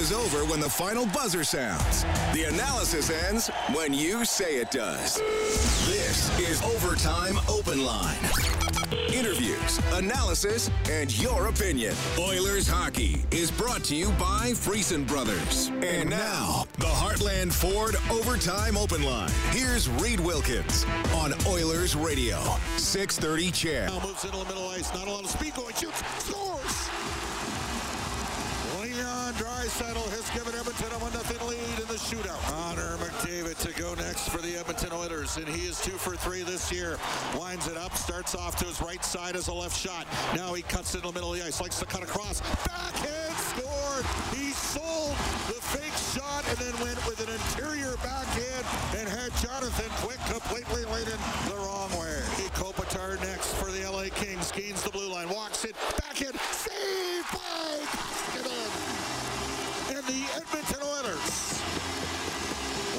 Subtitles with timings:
[0.00, 2.04] is over when the final buzzer sounds.
[2.32, 5.18] The analysis ends when you say it does.
[5.86, 8.16] This is Overtime Open Line.
[9.12, 11.94] Interviews, analysis, and your opinion.
[12.18, 15.70] Oilers hockey is brought to you by Friesen Brothers.
[15.82, 19.30] And now, the Heartland Ford Overtime Open Line.
[19.50, 22.38] Here's Reid Wilkins on Oilers Radio,
[22.78, 23.88] 630 CHED.
[23.88, 24.94] Now moves into the middle ice.
[24.94, 25.74] Not a lot of speed going.
[25.74, 26.02] Shoots.
[26.24, 26.59] Scores.
[29.00, 32.38] Leon Draisaitl has given Edmonton a 1-0 lead in the shootout.
[32.52, 36.42] Connor McDavid to go next for the Edmonton Oilers, and he is two for three
[36.42, 36.98] this year.
[37.34, 40.06] Winds it up, starts off to his right side as a left shot.
[40.36, 42.42] Now he cuts into the middle of the ice, likes to cut across.
[42.68, 44.04] Backhand scored.
[44.36, 45.16] He sold
[45.48, 48.66] the fake shot and then went with an interior backhand
[49.00, 52.20] and had Jonathan Quick completely laid in the wrong way.
[52.52, 54.52] Kopitar next for the LA Kings.
[54.52, 58.90] Gains the blue line, walks it, backhand, save by Koskinen.
[59.96, 61.60] And the Edmonton Oilers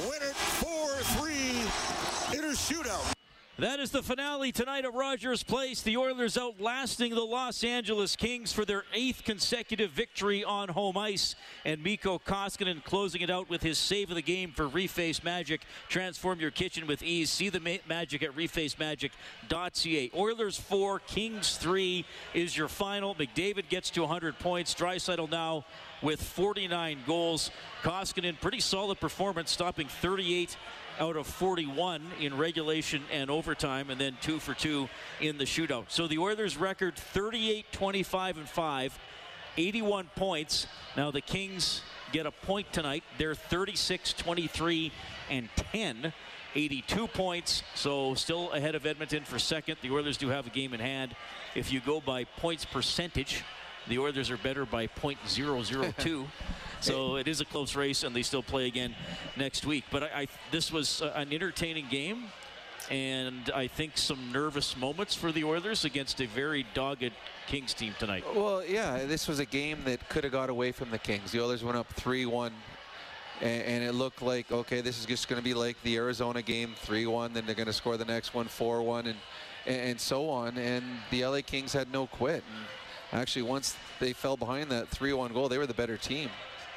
[0.10, 3.14] win it 4-3 in a shootout.
[3.60, 5.84] That is the finale tonight at Rogers Place.
[5.84, 11.36] The Oilers outlasting the Los Angeles Kings for their eighth consecutive victory on home ice.
[11.64, 15.62] And Mikko Koskinen closing it out with his save of the game for Reface Magic.
[15.90, 17.30] Transform your kitchen with ease.
[17.30, 20.12] See the ma- magic at refacemagic.ca.
[20.16, 23.14] Oilers 4, Kings 3 is your final.
[23.14, 24.74] McDavid gets to 100 points.
[24.74, 25.66] Draisaitl now
[26.02, 27.52] with 49 goals.
[27.84, 30.58] Koskinen, pretty solid performance, stopping 38
[31.00, 34.90] out of 41 in regulation and overtime, and then two for two
[35.20, 35.86] in the shootout.
[35.90, 39.00] So the Oilers' record 38 25 and 5,
[39.58, 40.68] 81 points.
[40.96, 43.04] Now the Kings get a point tonight.
[43.18, 44.92] They're 36 23
[45.30, 46.14] and 10.
[46.54, 49.78] 82 points, so still ahead of Edmonton for second.
[49.82, 51.16] The Oilers do have a game in hand.
[51.56, 53.44] If you go by points percentage,
[53.88, 56.28] the Oilers are better by .002.
[56.82, 58.96] so it is a close race, and they still play again
[59.38, 59.86] next week.
[59.92, 62.26] But I, I this was uh, an entertaining game,
[62.90, 67.12] and I think some nervous moments for the Oilers against a very dogged
[67.48, 68.24] Kings team tonight.
[68.36, 71.32] Well, yeah, this was a game that could have got away from the Kings.
[71.32, 72.52] The Oilers went up 3-1
[73.42, 76.76] and, it looked like okay this is just going to be like the Arizona game
[76.86, 79.18] 3-1 then they're going to score the next one 4-1 and
[79.66, 82.44] and so on and the LA Kings had no quit
[83.12, 86.30] and actually once they fell behind that 3-1 goal they were the better team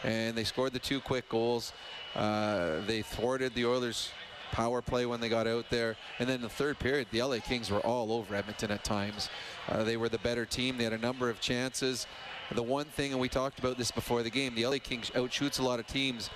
[0.05, 1.73] and they scored the two quick goals.
[2.15, 4.11] Uh, they thwarted the Oilers
[4.53, 5.97] power play when they got out there.
[6.21, 9.29] And then the third period the LA Kings were all over Edmonton at times.
[9.69, 10.79] Uh, they were the better team.
[10.79, 12.07] They had a number of chances.
[12.53, 15.59] The one thing, and we talked about this before the game, the LA Kings outshoots
[15.59, 16.31] a lot of teams,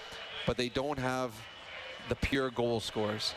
[0.46, 1.32] but they don't have
[2.08, 3.34] the pure goal scores,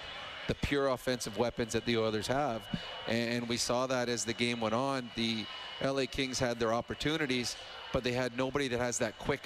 [0.47, 2.61] the pure offensive weapons that the Oilers have.
[3.07, 5.11] And we saw that as the game went on.
[5.15, 5.45] The
[5.83, 7.57] LA Kings had their opportunities,
[7.91, 9.41] but they had nobody that has that quick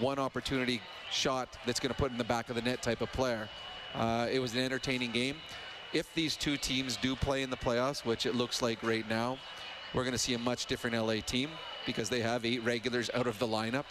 [0.00, 3.10] one opportunity shot that's going to put in the back of the net type of
[3.12, 3.48] player.
[3.94, 5.36] Uh, it was an entertaining game.
[5.92, 9.38] If these two teams do play in the playoffs, which it looks like right now,
[9.94, 11.50] we're going to see a much different LA team
[11.86, 13.86] because they have eight regulars out of the lineup.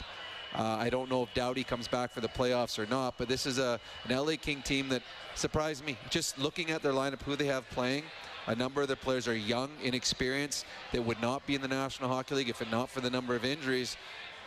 [0.56, 3.46] Uh, I don't know if Doughty comes back for the playoffs or not, but this
[3.46, 5.02] is a, an LA King team that
[5.36, 5.98] surprised me.
[6.10, 8.04] Just looking at their lineup, who they have playing,
[8.48, 12.10] a number of their players are young, inexperienced, that would not be in the National
[12.10, 13.98] Hockey League if it not for the number of injuries.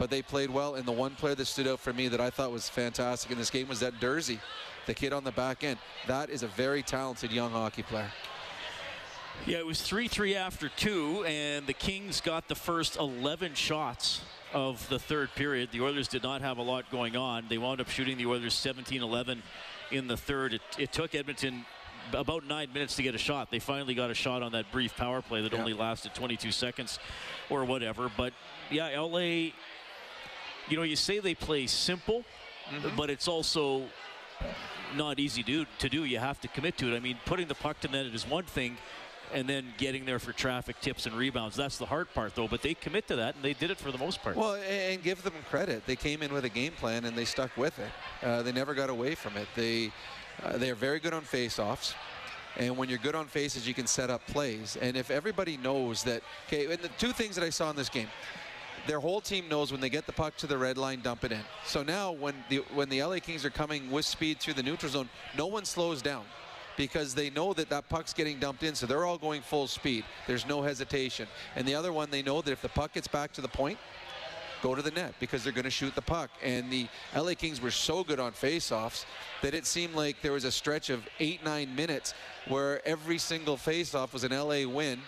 [0.00, 2.30] But they played well, and the one player that stood out for me that I
[2.30, 4.38] thought was fantastic in this game was that Durzi,
[4.86, 5.78] the kid on the back end.
[6.06, 8.10] That is a very talented young hockey player.
[9.44, 14.22] Yeah, it was 3 3 after two, and the Kings got the first 11 shots
[14.54, 15.68] of the third period.
[15.70, 17.44] The Oilers did not have a lot going on.
[17.50, 19.42] They wound up shooting the Oilers 17 11
[19.90, 20.54] in the third.
[20.54, 21.66] It, it, took Edmonton
[22.14, 23.50] about nine minutes to get a shot.
[23.50, 25.58] They finally got a shot on that brief power play that yeah.
[25.58, 26.98] only lasted 22 seconds
[27.50, 28.10] or whatever.
[28.16, 28.32] But
[28.70, 29.50] yeah, LA,
[30.70, 32.24] you know, you say they play simple,
[32.70, 32.96] mm-hmm.
[32.96, 33.84] but it's also
[34.96, 36.04] not easy to, to do.
[36.04, 36.96] You have to commit to it.
[36.96, 38.76] I mean, putting the puck to net is one thing
[39.32, 41.56] and then getting there for traffic tips and rebounds.
[41.56, 42.48] That's the hard part, though.
[42.48, 44.36] But they commit to that, and they did it for the most part.
[44.36, 45.86] Well, and give them credit.
[45.86, 47.90] They came in with a game plan, and they stuck with it.
[48.26, 49.46] Uh, they never got away from it.
[49.54, 49.92] They
[50.42, 51.94] uh, they are very good on face-offs.
[52.56, 54.76] And when you're good on faces, you can set up plays.
[54.80, 57.88] And if everybody knows that, okay, and the two things that I saw in this
[57.88, 58.08] game,
[58.86, 61.32] their whole team knows when they get the puck to the red line, dump it
[61.32, 61.42] in.
[61.64, 64.90] So now when the when the LA Kings are coming with speed through the neutral
[64.90, 66.24] zone, no one slows down
[66.76, 70.04] because they know that that puck's getting dumped in, so they're all going full speed.
[70.26, 71.28] There's no hesitation.
[71.56, 73.78] And the other one, they know that if the puck gets back to the point,
[74.62, 76.30] go to the net because they're going to shoot the puck.
[76.42, 79.04] And the LA Kings were so good on faceoffs
[79.42, 82.14] that it seemed like there was a stretch of eight, nine minutes
[82.48, 85.00] where every single faceoff was an LA win,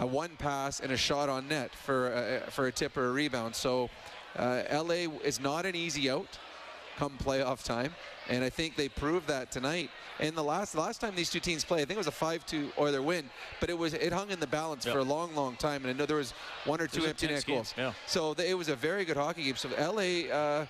[0.00, 3.12] a one pass and a shot on net for a, for a tip or a
[3.12, 3.54] rebound.
[3.54, 3.88] So
[4.36, 6.38] Uh, LA is not an easy out
[6.96, 7.92] come playoff time,
[8.28, 9.90] and I think they proved that tonight.
[10.20, 12.24] And the last the last time these two teams played, I think it was a
[12.26, 13.24] 5-2 Oiler win,
[13.60, 14.94] but it was it hung in the balance Yep.
[14.94, 15.80] for a long, long time.
[15.82, 16.32] And I know there was
[16.64, 17.74] one or two empty net goals.
[17.76, 17.92] yeah.
[18.06, 19.56] So th- it was a very good hockey game.
[19.56, 20.30] So LA.
[20.30, 20.66] Uh,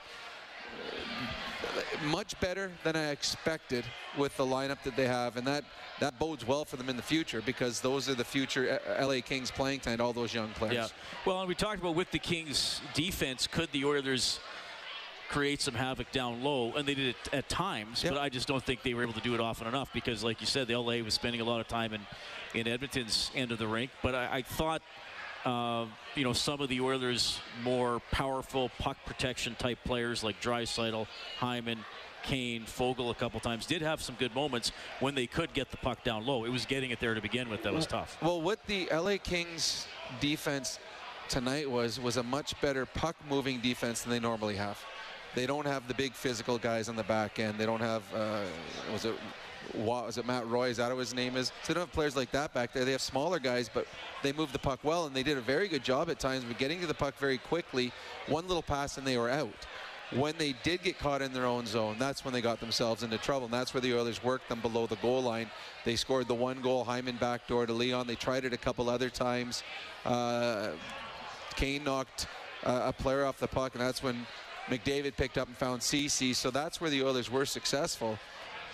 [2.04, 3.84] much better than I expected
[4.16, 5.64] with the lineup that they have, and that
[6.00, 9.20] that bodes well for them in the future because those are the future uh, LA
[9.20, 10.00] Kings playing tonight.
[10.00, 10.74] All those young players.
[10.74, 10.86] Yeah.
[11.26, 14.40] Well, and we talked about with the Kings' defense, could the Oilers
[15.28, 16.72] create some havoc down low?
[16.72, 18.14] And they did it at times, Yep.
[18.14, 20.40] but I just don't think they were able to do it often enough because, like
[20.40, 22.00] you said, the LA was spending a lot of time in,
[22.54, 23.90] in Edmonton's end of the rink.
[24.02, 24.82] But I, I thought,
[25.44, 31.06] uh, you know, some of the Oilers' more powerful puck protection type players like Draisaitl,
[31.38, 31.78] Hyman,
[32.22, 35.76] Kane, Foegele a couple times did have some good moments when they could get the
[35.78, 36.44] puck down low.
[36.44, 38.18] It was getting it there to begin with that was tough.
[38.22, 39.86] Well, what the LA Kings
[40.20, 40.78] defense
[41.28, 44.78] tonight was was a much better puck moving defense than they normally have.
[45.34, 47.56] They don't have the big physical guys on the back end.
[47.56, 48.42] They don't have uh,
[48.92, 49.14] was it
[49.74, 50.68] was it Matt Roy?
[50.68, 51.48] Is that what his name is?
[51.48, 52.84] So they don't have players like that back there.
[52.84, 53.86] They have smaller guys, but
[54.22, 56.58] they move the puck well, and they did a very good job at times of
[56.58, 57.92] getting to the puck very quickly.
[58.28, 59.66] One little pass and they were out.
[60.12, 63.16] When they did get caught in their own zone, that's when they got themselves into
[63.18, 65.48] trouble, and that's where the Oilers worked them below the goal line.
[65.84, 68.08] They scored the one goal, Hyman backdoor to Leon.
[68.08, 69.62] They tried it a couple other times.
[70.04, 70.70] Uh,
[71.54, 72.26] Kane knocked
[72.64, 74.26] uh, a player off the puck, and that's when
[74.66, 76.32] McDavid picked up and found Ceci.
[76.32, 78.18] So that's where the Oilers were successful.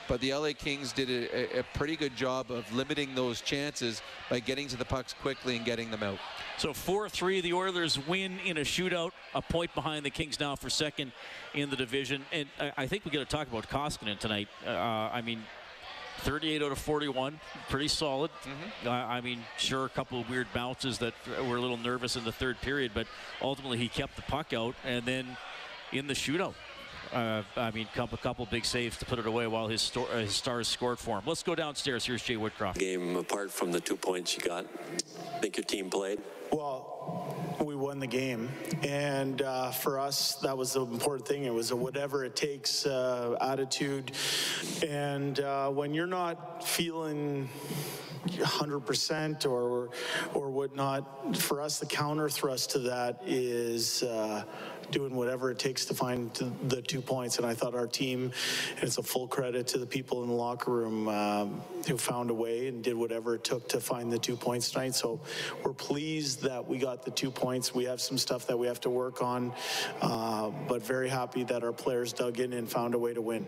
[0.08, 4.40] But the LA Kings did a, a, pretty good job of limiting those chances by
[4.40, 6.18] getting to the pucks quickly and getting them out.
[6.58, 10.70] So 4-3, the Oilers win in a shootout, a point behind the Kings now for
[10.70, 11.12] second
[11.54, 12.24] in the division.
[12.32, 14.48] And I, I think we got to talk about Koskinen tonight.
[14.66, 15.42] Uh, I mean,
[16.20, 17.38] 38 out of 41,
[17.68, 18.30] pretty solid.
[18.30, 18.88] Mm-hmm.
[18.88, 22.24] Uh, I mean, sure, a couple of weird bounces that were a little nervous in
[22.24, 23.06] the third period, but
[23.42, 24.74] ultimately he kept the puck out.
[24.84, 25.36] And then
[25.92, 26.54] in the shootout,
[27.12, 30.18] uh, I mean, couple couple big saves to put it away while his, sto- uh,
[30.18, 31.24] his stars scored for him.
[31.26, 32.04] Let's go downstairs.
[32.04, 32.78] Here's Jay Woodcroft.
[32.78, 34.66] game apart from the two points you got?
[35.40, 36.20] Think your team played?
[36.52, 38.50] Well, we won the game,
[38.84, 41.44] and uh, for us, that was the important thing.
[41.44, 44.12] It was a whatever it takes uh, attitude,
[44.86, 47.48] and uh, when you're not feeling
[48.28, 49.90] 100% or
[50.34, 54.02] or whatnot, for us, the counter thrust to that is.
[54.02, 54.44] Uh,
[54.90, 56.32] doing whatever it takes to find
[56.68, 57.38] the two points.
[57.38, 58.32] And I thought our team,
[58.76, 62.30] and it's a full credit to the people in the locker room um, who found
[62.30, 64.94] a way and did whatever it took to find the two points tonight.
[64.94, 65.20] So
[65.64, 67.74] we're pleased that we got the two points.
[67.74, 69.52] We have some stuff that we have to work on,
[70.00, 73.46] uh, but very happy that our players dug in and found a way to win.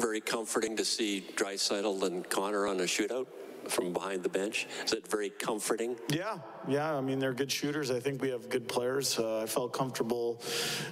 [0.00, 3.26] Very comforting to see Draisaitl and Connor on a shootout
[3.70, 4.66] from behind the bench.
[4.84, 5.96] Is that very comforting?
[6.08, 6.38] Yeah,
[6.68, 6.94] yeah.
[6.94, 7.90] I mean, they're good shooters.
[7.90, 9.18] I think we have good players.
[9.18, 10.42] Uh, I felt comfortable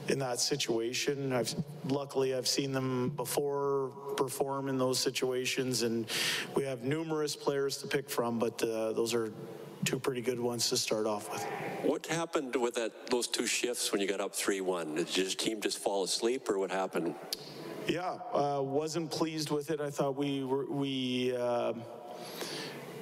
[0.09, 1.33] in that situation.
[1.33, 1.55] I've
[1.85, 6.07] luckily I've seen them before perform in those situations, and
[6.55, 8.39] we have numerous players to pick from.
[8.39, 9.33] But uh, those are
[9.85, 11.45] two pretty good ones to start off with.
[11.83, 14.97] What happened with that those two shifts when you got up 3-1?
[14.97, 17.15] Did your team just fall asleep or what happened?
[17.87, 19.81] Yeah, uh, wasn't pleased with it.
[19.81, 21.73] I thought we were, we uh,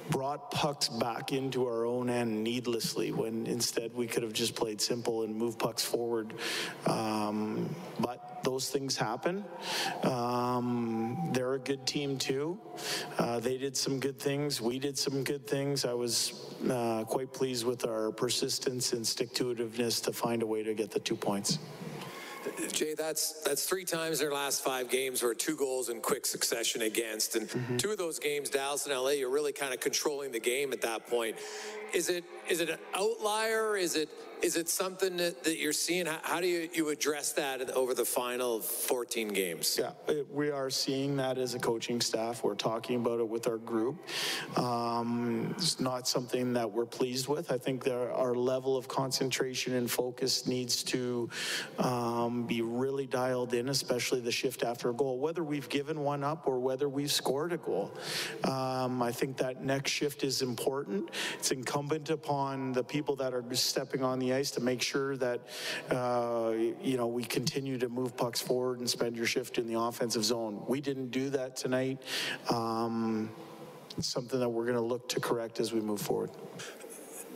[0.09, 4.79] brought pucks back into our own end needlessly when instead we could have just played
[4.79, 6.33] simple and moved pucks forward.
[6.85, 9.43] Um, but those things happen.
[10.03, 12.59] Um, they're a good team too.
[13.17, 14.61] Uh, they did some good things.
[14.61, 15.83] We did some good things.
[15.85, 20.73] I was uh, quite pleased with our persistence and stick-to-itiveness to find a way to
[20.73, 21.59] get the two points.
[22.71, 26.25] Jay, that's that's three times in their last five games where two goals in quick
[26.25, 27.77] succession against, and mm-hmm.
[27.77, 30.81] two of those games, Dallas and LA, you're really kind of controlling the game at
[30.81, 31.35] that point.
[31.93, 33.77] Is it is it an outlier?
[33.77, 34.09] Is it
[34.41, 36.05] is it something that, that you're seeing?
[36.05, 39.77] How, how do you, you address that over the final 14 games?
[39.79, 42.43] Yeah, it- we are seeing that as a coaching staff.
[42.43, 43.97] We're talking about it with our group.
[44.55, 47.51] Um, It's not something that we're pleased with.
[47.51, 51.29] I think there, our level of concentration and focus needs to
[51.79, 56.23] um, be really dialed in, especially the shift after a goal, whether we've given one
[56.23, 57.91] up or whether we've scored a goal.
[58.43, 61.09] Um, I think that next shift is important.
[61.39, 65.41] It's incumbent upon the people that are stepping on the ice to make sure that,
[65.89, 69.79] uh, you know, we continue to move pucks forward and spend your shift in the
[69.79, 70.63] offensive zone.
[70.67, 72.01] We didn't do that tonight.
[72.49, 73.29] Um,
[73.97, 76.29] it's something that we're going to look to correct as we move forward.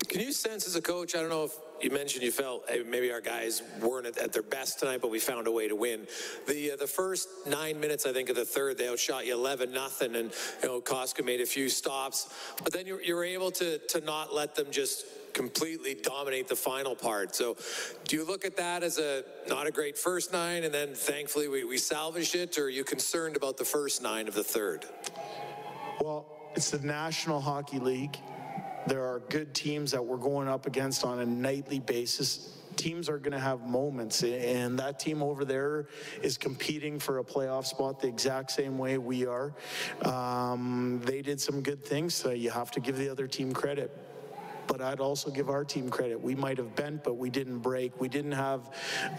[0.07, 1.15] Can you sense as a coach?
[1.15, 4.33] I don't know if you mentioned you felt hey, maybe our guys weren't at, at,
[4.33, 6.07] their best tonight, but we found a way to win.
[6.47, 9.71] The uh, the first nine minutes, I think, of the third, they outshot you 11
[9.71, 12.33] nothing, and you know Koska made a few stops,
[12.63, 16.55] but then you, you were able to to not let them just completely dominate the
[16.55, 17.35] final part.
[17.35, 17.55] So
[18.05, 21.47] do you look at that as a not a great first nine and then thankfully
[21.47, 24.85] we, we salvaged it or are you concerned about the first nine of the third?
[26.01, 28.17] Well, it's the National Hockey League.
[28.87, 32.57] There are good teams that we're going up against on a nightly basis.
[32.75, 35.87] Teams are going to have moments and that team over there
[36.23, 39.53] is competing for a playoff spot the exact same way we are.
[40.03, 43.91] Um, they did some good things so you have to give the other team credit
[44.67, 46.21] but I'd also give our team credit.
[46.21, 47.99] We might have bent, but we didn't break.
[47.99, 48.69] We didn't have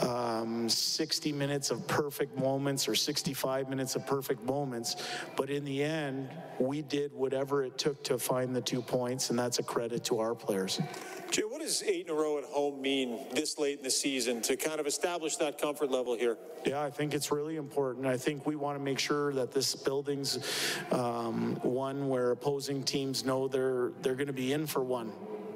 [0.00, 4.96] um, 60 minutes of perfect moments or 65 minutes of perfect moments.
[5.36, 9.38] But in the end, we did whatever it took to find the two points, and
[9.38, 10.80] that's a credit to our players.
[11.30, 14.42] Jay, what does eight in a row at home mean this late in the season
[14.42, 16.36] to kind of establish that comfort level here?
[16.66, 18.06] Yeah, I think it's really important.
[18.06, 20.38] I think we want to make sure that this building's
[20.90, 25.10] um, one where opposing teams know they're they're going to be in for one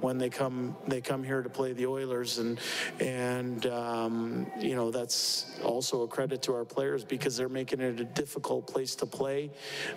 [0.06, 2.60] when they come they come here to play the Oilers and
[3.00, 7.98] and um, you know that's also a credit to our players because they're making it
[7.98, 9.50] a difficult place to play.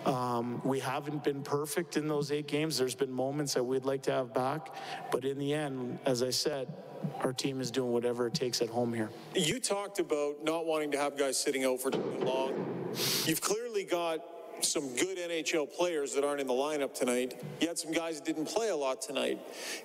[0.06, 2.76] Um, we haven't been perfect in those eight games.
[2.76, 4.74] There's been moments that we'd like to have back,
[5.12, 6.66] but in the end, as I said,
[7.20, 9.10] our team is doing whatever it takes at home here.
[9.36, 12.52] You talked about not wanting to have guys sitting out for too long.
[13.26, 14.18] You've clearly got
[14.64, 17.40] some good NHL players that aren't in the lineup tonight.
[17.60, 19.38] You had some guys that didn't play a lot tonight.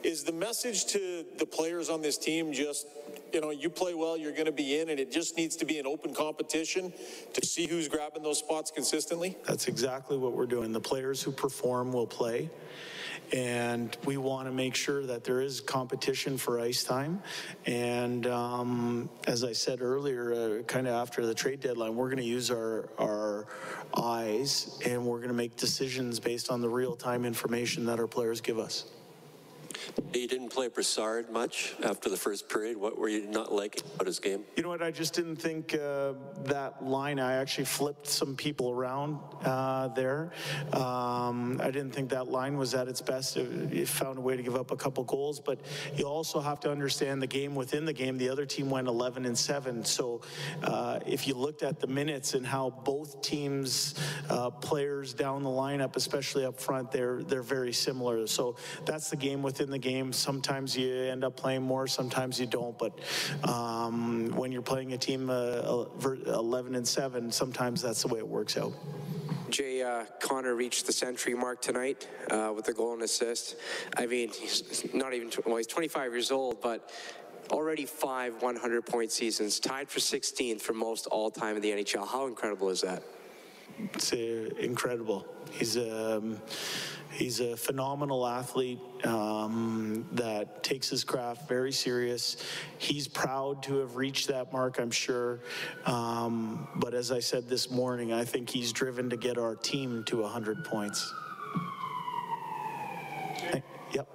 [0.03, 2.87] Is the message to the players on this team just,
[3.33, 5.65] you know, you play well, you're going to be in, and it just needs to
[5.65, 6.93] be an open competition
[7.33, 9.37] to see who's grabbing those spots consistently?
[9.45, 10.71] That's exactly what we're doing.
[10.71, 12.49] The players who perform will play
[13.33, 17.21] and we want to make sure that there is competition for ice time.
[17.65, 22.17] And um, as I said earlier, uh, kind of after the trade deadline, we're going
[22.17, 23.45] to use our our
[23.97, 28.07] eyes and we're going to make decisions based on the real time information that our
[28.07, 28.85] players give us.
[30.13, 32.77] You didn't play Brassard much after the first period.
[32.77, 34.43] What were you not liking about his game?
[34.55, 34.81] You know what?
[34.81, 36.13] I just didn't think uh,
[36.45, 37.19] that line.
[37.19, 40.31] I actually flipped some people around uh, there.
[40.73, 43.37] Um, I didn't think that line was at its best.
[43.37, 45.59] It, it, found a way to give up a couple goals, but
[45.95, 48.17] you also have to understand the game within the game.
[48.17, 49.85] The other team went 11 and 7.
[49.85, 50.21] So
[50.63, 53.95] uh, if you looked at the minutes and how both teams'
[54.29, 58.25] uh, players down the lineup, especially up front, they're they're very similar.
[58.27, 58.55] So
[58.85, 60.13] that's the game within the game.
[60.13, 62.77] Sometimes you end up playing more, sometimes you don't.
[62.77, 62.99] But
[63.47, 68.27] um, when you're playing a team uh, 11 and 7, sometimes that's the way it
[68.27, 68.73] works out.
[69.49, 73.55] Jay uh, Connor reached the century mark tonight uh, with a goal and assist.
[73.95, 76.91] I mean, he's not even, well, he's 25 years old, but
[77.51, 82.07] already five 100 point seasons, tied for 16th for most all time in the NHL.
[82.07, 83.03] How incredible is that?
[83.77, 85.25] It's uh, incredible.
[85.51, 86.41] He's um,
[87.15, 92.35] He's a phenomenal athlete um, that takes his craft very serious.
[92.77, 95.39] He's proud to have reached that mark, I'm sure.
[95.85, 100.03] Um, but as I said this morning, I think he's driven to get our team
[100.07, 101.13] to 100 points.
[103.37, 103.63] Hey,
[103.93, 104.07] yep.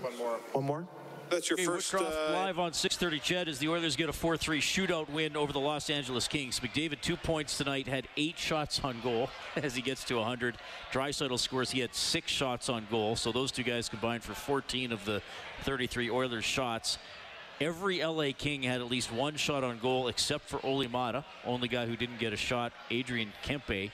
[0.00, 0.38] One more.
[0.52, 0.88] One more?
[1.34, 1.92] That's your hey, first.
[1.92, 3.20] Woodcroft uh, live on 6:30.
[3.20, 6.60] CHED as the Oilers get a 4-3 shootout win over the Los Angeles Kings.
[6.60, 10.56] McDavid two points tonight, had eight shots on goal as he gets to 100.
[10.92, 11.72] Draisaitl scores.
[11.72, 15.22] He had six shots on goal, so those two guys combined for 14 of the
[15.62, 16.98] 33 Oilers shots.
[17.60, 21.68] Every LA King had at least one shot on goal except for Olli Maatta, only
[21.68, 22.72] guy who didn't get a shot.
[22.90, 23.90] Adrian Kempe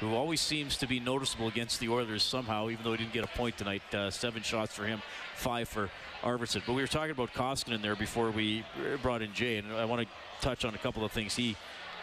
[0.00, 3.24] who always seems to be noticeable against the Oilers somehow, even though he didn't get
[3.24, 3.82] a point tonight.
[3.94, 5.00] Uh, seven shots for him,
[5.36, 5.88] five for
[6.24, 6.62] Arvidsson.
[6.66, 9.84] But we were talking about Koskinen there before we uh, brought in Jay, and I
[9.84, 10.08] want to
[10.40, 11.56] touch on a couple of things he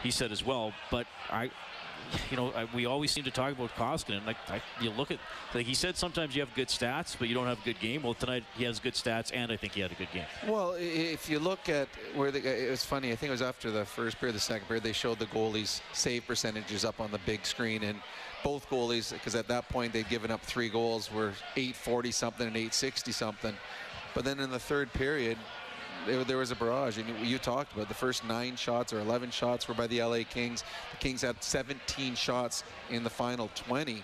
[0.03, 0.73] he said as well.
[0.89, 1.51] But I,
[2.29, 4.25] you know, I, we always seem to talk about Koskinen.
[4.25, 5.19] Like I, you look at,
[5.53, 8.03] like he said, sometimes you have good stats, but you don't have a good game.
[8.03, 10.25] Well, tonight he has good stats, and I think he had a good game.
[10.47, 13.11] Well, if you look at where the, uh, it was funny.
[13.11, 15.81] I think it was after the first period, the second period, they showed the goalies'
[15.93, 17.99] save percentages up on the big screen, and
[18.43, 22.55] both goalies, because at that point they'd given up three goals, were 840 something and
[22.55, 23.55] 860 something.
[24.13, 25.37] But then in the third period,
[26.05, 26.97] there, there, was a barrage.
[26.97, 30.01] And you, you, talked about the first nine shots or 11 shots were by the
[30.01, 30.63] LA Kings.
[30.91, 34.03] The Kings had 17 shots in the final 20.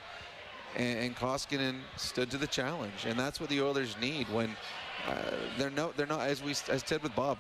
[0.76, 3.06] And, and Koskinen stood to the challenge.
[3.06, 4.56] And that's what the Oilers need when
[5.08, 5.14] uh,
[5.58, 6.22] they're no, they're not.
[6.22, 7.38] As we as said with Bob,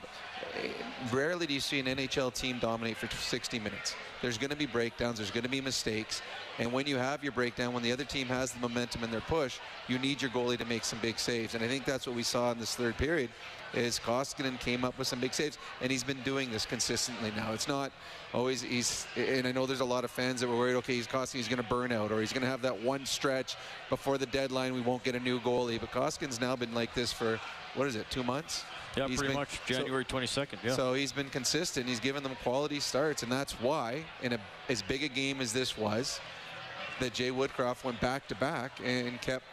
[1.11, 3.95] rarely do you see an NHL team dominate for 60 minutes.
[4.21, 5.17] There's going to be breakdowns.
[5.17, 6.21] There's going to be mistakes.
[6.59, 9.21] And when you have your breakdown, when the other team has the momentum in their
[9.21, 11.53] push, you need your goalie to make some big saves.
[11.53, 13.29] And I think that's what we saw in this third period.
[13.73, 17.51] Is Koskinen came up with some big saves, and he's been doing this consistently now.
[17.51, 17.91] It's not
[18.33, 20.75] always he's, and I know there's a lot of fans that were worried.
[20.75, 23.05] Okay, he's Koskinen, he's going to burn out, or he's going to have that one
[23.05, 23.57] stretch
[23.89, 24.73] before the deadline.
[24.73, 25.79] We won't get a new goalie.
[25.79, 27.39] But Koskinen's now been like this for
[27.75, 28.63] what is it, two months?
[28.97, 30.57] Yeah, He's pretty been- much January 22nd.
[30.63, 30.73] Yeah.
[30.75, 31.87] So he's been consistent.
[31.87, 34.39] He's given them quality starts, and that's why, in a,
[34.69, 36.19] as big a game as this was,
[36.99, 39.45] that Jay Woodcroft went back to back and kept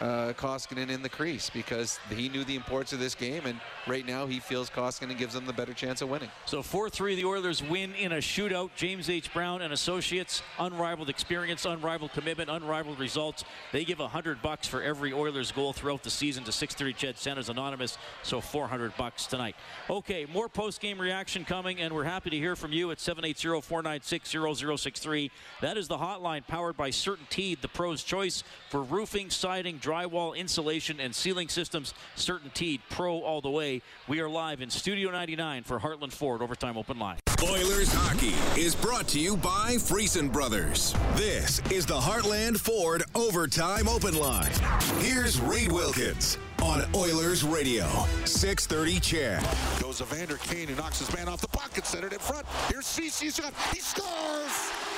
[0.00, 4.06] uh, Koskinen in the crease because he knew the importance of this game, and right
[4.06, 6.30] now he feels Koskinen gives them the better chance of winning.
[6.44, 8.70] So 4-3, the Oilers win in a shootout.
[8.76, 9.32] James H.
[9.32, 13.44] Brown and Associates, unrivaled experience, unrivaled commitment, unrivaled results.
[13.72, 17.48] They give 100 bucks for every Oilers goal throughout the season to 630 Ched Santas
[17.48, 19.56] Anonymous, so 400 bucks tonight.
[19.88, 25.30] Okay, more post-game reaction coming, and we're happy to hear from you at 780-496-0063.
[25.60, 30.98] That is the hotline powered by CertainTeed, the pro's choice for roofing, siding, drywall, insulation,
[30.98, 31.94] and ceiling systems.
[32.16, 33.82] CertainTeed, pro all the way.
[34.08, 37.18] We are live in Studio 99 for Heartland Ford Overtime Open Line.
[37.42, 40.94] Oilers hockey is brought to you by Friesen Brothers.
[41.14, 44.50] This is the Heartland Ford Overtime Open Line.
[44.98, 47.86] Here's Reid Wilkins on Oilers Radio,
[48.24, 49.46] 630 CHED.
[49.80, 52.46] Goes Evander Kane, who knocks his man off the puck and set it in front.
[52.68, 53.52] Here's Ceci's shot.
[53.72, 54.95] He scores!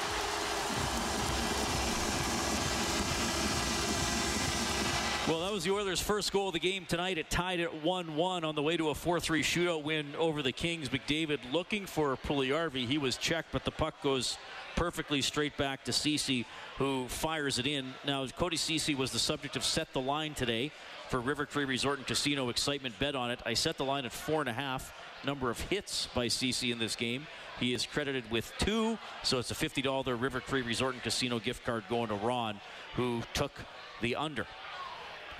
[5.28, 7.18] Well, that was the Oilers' first goal of the game tonight.
[7.18, 10.88] It tied at 1-1 on the way to a 4-3 shootout win over the Kings.
[10.88, 12.86] McDavid looking for Puljujärvi.
[12.86, 14.38] He was checked, but the puck goes
[14.74, 16.46] perfectly straight back to Ceci,
[16.78, 17.92] who fires it in.
[18.06, 20.72] Now, Cody Ceci was the subject of set the line today
[21.10, 23.40] for River Cree Resort and Casino excitement bet on it.
[23.44, 24.94] I set the line at four and a half
[25.26, 27.26] number of hits by Ceci in this game.
[27.60, 31.66] He is credited with two, so it's a $50 River Cree Resort and Casino gift
[31.66, 32.58] card going to Ron,
[32.94, 33.52] who took
[34.00, 34.46] the under.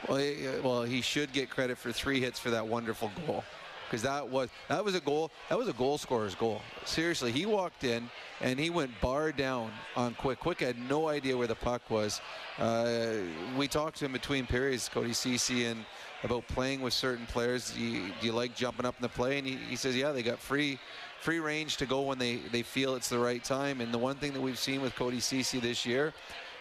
[0.07, 3.43] Well, he, uh, well, he should get credit for three hits for that wonderful goal,
[3.87, 5.31] because that was that was a goal.
[5.49, 6.63] That was a goal scorer's goal.
[6.85, 8.09] Seriously, he walked in
[8.41, 10.39] and he went bar down on Quick.
[10.39, 12.21] Quick had no idea where the puck was.
[12.59, 13.15] Uh,
[13.57, 15.85] we talked to him between periods, Cody Ceci, and
[16.23, 17.73] about playing with certain players.
[17.73, 19.39] Do you, do you like jumping up in the play?
[19.39, 20.79] And he, he says, yeah, they got free
[21.21, 23.81] free range to go when they, they feel it's the right time.
[23.81, 26.15] And the one thing that we've seen with Cody Ceci this year,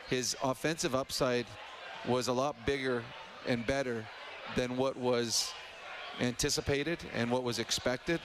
[0.10, 1.46] his offensive upside
[2.08, 3.04] was a lot bigger
[3.48, 4.06] and better
[4.56, 5.52] than what was
[6.20, 8.20] anticipated and what was expected.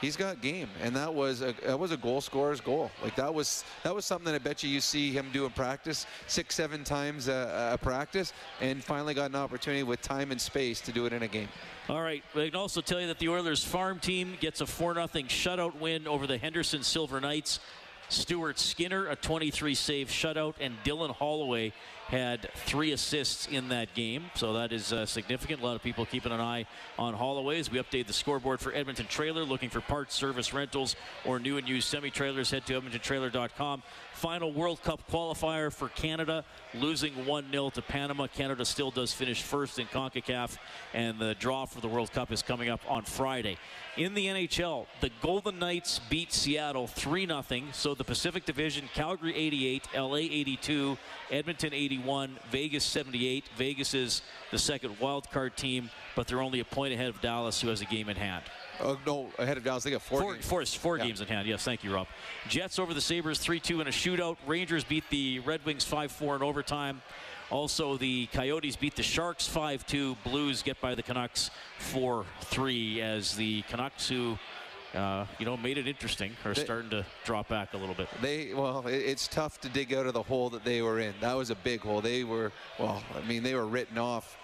[0.00, 2.88] He's got game, and that was a that was a goal scorer's goal.
[3.02, 5.50] Like that was that was something that I bet you you see him do in
[5.50, 10.40] practice six seven times a, a practice, and finally got an opportunity with time and
[10.40, 11.48] space to do it in a game.
[11.88, 12.22] All right.
[12.36, 15.80] I can also tell you that the Oilers farm team gets a 4 0 shutout
[15.80, 17.58] win over the Henderson Silver Knights.
[18.08, 21.72] Stuart Skinner, a 23 save shutout, and Dylan Holloway
[22.08, 24.30] had three assists in that game.
[24.34, 25.60] So that is uh, significant.
[25.60, 26.66] A lot of people keeping an eye
[26.98, 29.44] on Holloway as we update the scoreboard for Edmonton Trailer.
[29.44, 33.82] Looking for parts, service, rentals, or new and used semi trailers, head to EdmontonTrailer.com.
[34.18, 38.26] Final World Cup qualifier for Canada, losing 1 0 to Panama.
[38.26, 40.58] Canada still does finish first in CONCACAF,
[40.92, 43.56] and the draw for the World Cup is coming up on Friday.
[43.96, 47.44] In the NHL, the Golden Knights beat Seattle 3 0.
[47.70, 50.98] So the Pacific Division, Calgary 88, LA 82,
[51.30, 53.44] Edmonton 81, Vegas 78.
[53.56, 57.60] Vegas is the second wild card team, but they're only a point ahead of Dallas,
[57.60, 58.42] who has a game in hand.
[58.80, 60.20] Oh no, ahead of Dallas, they got four.
[60.20, 60.46] Four, games.
[60.46, 61.06] four, four Yeah.
[61.06, 61.48] games in hand.
[61.48, 62.06] Yes, thank you, Rob.
[62.48, 64.36] Jets over the Sabres 3 2 in a shootout.
[64.46, 67.02] Rangers beat the Red Wings 5 4 in overtime.
[67.50, 70.16] Also, the Coyotes beat the Sharks 5 2.
[70.24, 74.38] Blues get by the Canucks 4 3 as the Canucks, who,
[74.94, 78.08] uh, you know, made it interesting, are They- starting to drop back a little bit.
[78.20, 81.14] They well, it, it's tough to dig out of the hole that they were in.
[81.20, 82.00] That was a big hole.
[82.00, 84.36] They were well, I mean, they were written off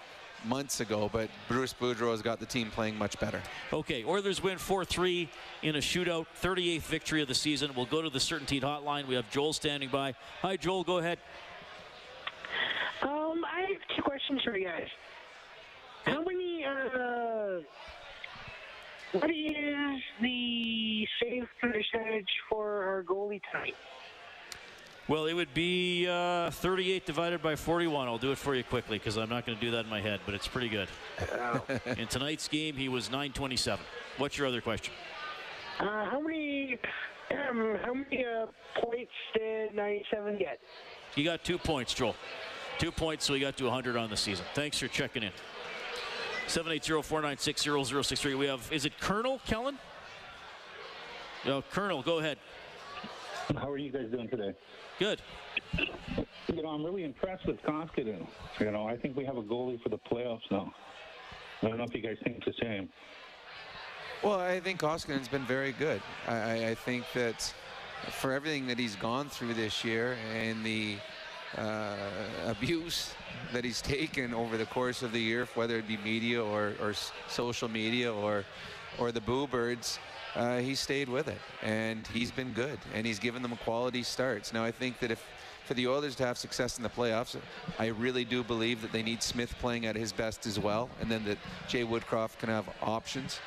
[0.46, 3.42] months ago, but Bruce Boudreau has got the team playing much better.
[3.72, 5.28] Okay, Oilers win 4 3
[5.62, 7.72] in a shootout, 38th victory of the season.
[7.74, 9.06] We'll go to the CertainTeed Hotline.
[9.06, 10.14] We have Joel standing by.
[10.42, 11.18] Hi, Joel, go ahead.
[13.02, 14.88] Um, I have two questions for you guys.
[16.06, 17.60] How many, uh,
[19.12, 23.74] what is the save percentage for our goalie tonight?
[25.06, 28.08] Well, it would be uh, 38 divided by 41.
[28.08, 30.00] I'll do it for you quickly because I'm not going to do that in my
[30.00, 30.88] head, but it's pretty good.
[31.98, 33.84] in tonight's game, he was 927.
[34.16, 34.94] What's your other question?
[35.78, 36.78] Uh, how many,
[37.30, 38.46] um, how many, uh,
[38.80, 40.58] points did 97 get?
[41.16, 42.16] You got two points, Joel.
[42.78, 44.46] Two points, so he got to 100 on the season.
[44.54, 45.32] Thanks for checking in.
[46.46, 48.38] 780-496-0063.
[48.38, 49.78] We have, is it Colonel Kellen?
[51.44, 52.38] No, Colonel, go ahead.
[53.56, 54.54] How are you guys doing today?
[54.98, 55.20] Good.
[56.52, 58.26] You know, I'm really impressed with Koskinen.
[58.58, 60.72] You know, I think we have a goalie for the playoffs now.
[61.62, 62.88] I don't know if you guys think the same.
[64.22, 66.00] Well, I think Koskinen's been very good.
[66.26, 67.52] I, I think that
[68.10, 70.96] for everything that he's gone through this year and the
[71.58, 71.96] uh,
[72.46, 73.12] abuse
[73.52, 76.94] that he's taken over the course of the year, whether it be media or, or
[77.28, 78.44] social media or
[78.98, 79.98] or the Boo Birds,
[80.34, 84.52] uh, he stayed with it, and he's been good, and he's given them quality starts.
[84.52, 85.24] Now, I think that if
[85.64, 87.36] for the Oilers to have success in the playoffs,
[87.78, 91.10] I really do believe that they need Smith playing at his best as well, and
[91.10, 93.40] then that Jay Woodcroft can have options.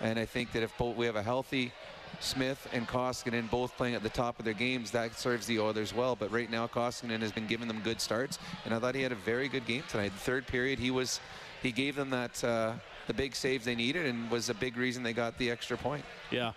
[0.00, 1.72] And I think that if both we have a healthy
[2.20, 5.94] Smith and Koskinen both playing at the top of their games, that serves the Oilers
[5.94, 6.16] well.
[6.16, 9.12] But right now, Koskinen has been giving them good starts, and I thought he had
[9.12, 10.12] a very good game tonight.
[10.12, 11.20] The third period, he was,
[11.62, 12.44] he gave them that.
[12.44, 12.74] Uh,
[13.06, 16.04] the big saves they needed and was a big reason they got the extra point.
[16.30, 16.52] Yeah,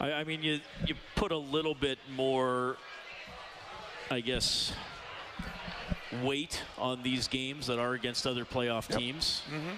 [0.00, 2.76] I, I mean you you put a little bit more,
[4.10, 4.72] I guess,
[6.22, 8.98] weight on these games that are against other playoff Yep.
[8.98, 9.42] teams.
[9.48, 9.76] Mm-hmm.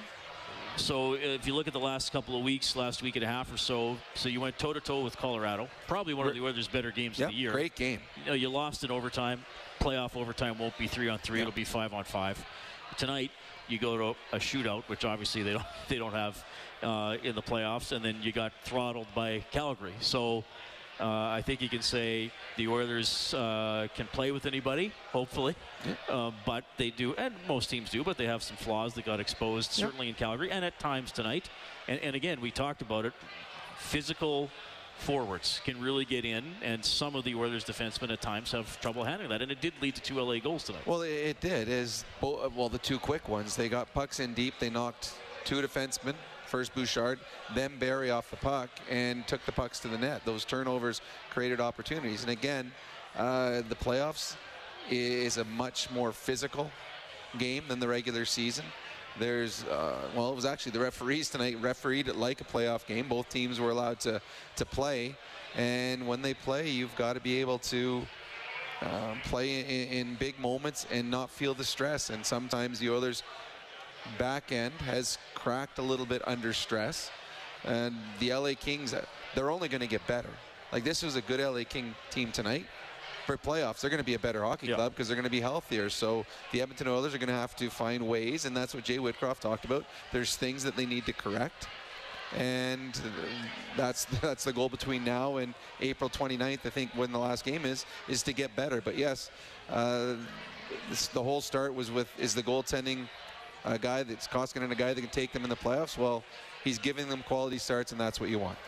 [0.77, 3.53] So if you look at the last couple of weeks, last week and a half
[3.53, 6.67] or so, so you went toe to toe with Colorado, probably one of the Oilers'
[6.67, 7.53] better games Yep, of the year.
[7.53, 8.01] great game.
[8.25, 9.45] You, know, you lost in overtime.
[9.79, 11.49] Playoff overtime won't be three on three; Yep.
[11.49, 12.45] it'll be five on five.
[12.97, 13.31] Tonight,
[13.69, 16.45] you go to a shootout, which obviously they don't they don't have
[16.83, 19.95] uh, in the playoffs, and then you got throttled by Calgary.
[20.01, 20.45] So.
[21.01, 25.57] Uh, I think you can say the Oilers uh, can play with anybody, hopefully,
[26.09, 29.19] uh, but they do, and most teams do, but they have some flaws that got
[29.19, 31.51] exposed, certainly in Calgary, and at times tonight.
[31.89, 33.13] And, and again, we talked about it.
[33.77, 34.51] Physical
[34.99, 39.05] forwards can really get in, and some of the Oilers defensemen at times have trouble
[39.05, 40.87] handling that, and it did lead to two LA goals tonight.
[40.87, 41.69] Well, it, did.
[41.69, 43.57] Is well, the two quick ones.
[43.57, 44.55] They got pucks in deep.
[44.59, 46.15] They knocked two defensemen.
[46.47, 47.19] First Bouchard,
[47.55, 50.23] then Barrie off the puck, and took the pucks to the net.
[50.25, 52.23] Those turnovers created opportunities.
[52.23, 52.71] And again,
[53.17, 54.37] uh, the playoffs
[54.91, 56.71] is a much more physical
[57.39, 58.65] game than the regular season.
[59.19, 63.09] There's, uh, well, it was actually the referees tonight refereed it like a playoff game.
[63.09, 64.21] Both teams were allowed to,
[64.57, 65.17] to play.
[65.57, 68.03] And when they play, you've got to be able to
[68.83, 72.11] um, play in, in big moments and not feel the stress.
[72.11, 73.23] And sometimes the Oilers'
[74.19, 77.11] back end has cracked a little bit under stress.
[77.65, 78.95] And the LA Kings,
[79.35, 80.31] they're only going to get better.
[80.73, 82.67] Like this was a good LA King team tonight.
[83.27, 84.75] For playoffs, they're going to be a better hockey Yeah.
[84.77, 85.89] club because they're going to be healthier.
[85.89, 88.99] So the Edmonton Oilers are going to have to find ways, and that's what Jay
[88.99, 89.85] Woodcroft talked about.
[90.13, 91.69] There's things that they need to correct
[92.37, 93.01] and
[93.77, 96.67] that's that's the goal between now and April 29th.
[96.67, 98.81] I think when the last game is is to get better.
[98.81, 99.31] But yes,
[99.71, 100.15] uh,
[100.89, 103.07] this, the whole start was with is the goaltending
[103.65, 105.97] a guy that's Koskinen a guy that can take them in the playoffs.
[105.97, 106.25] Well,
[106.65, 108.59] he's giving them quality starts, and that's what you want.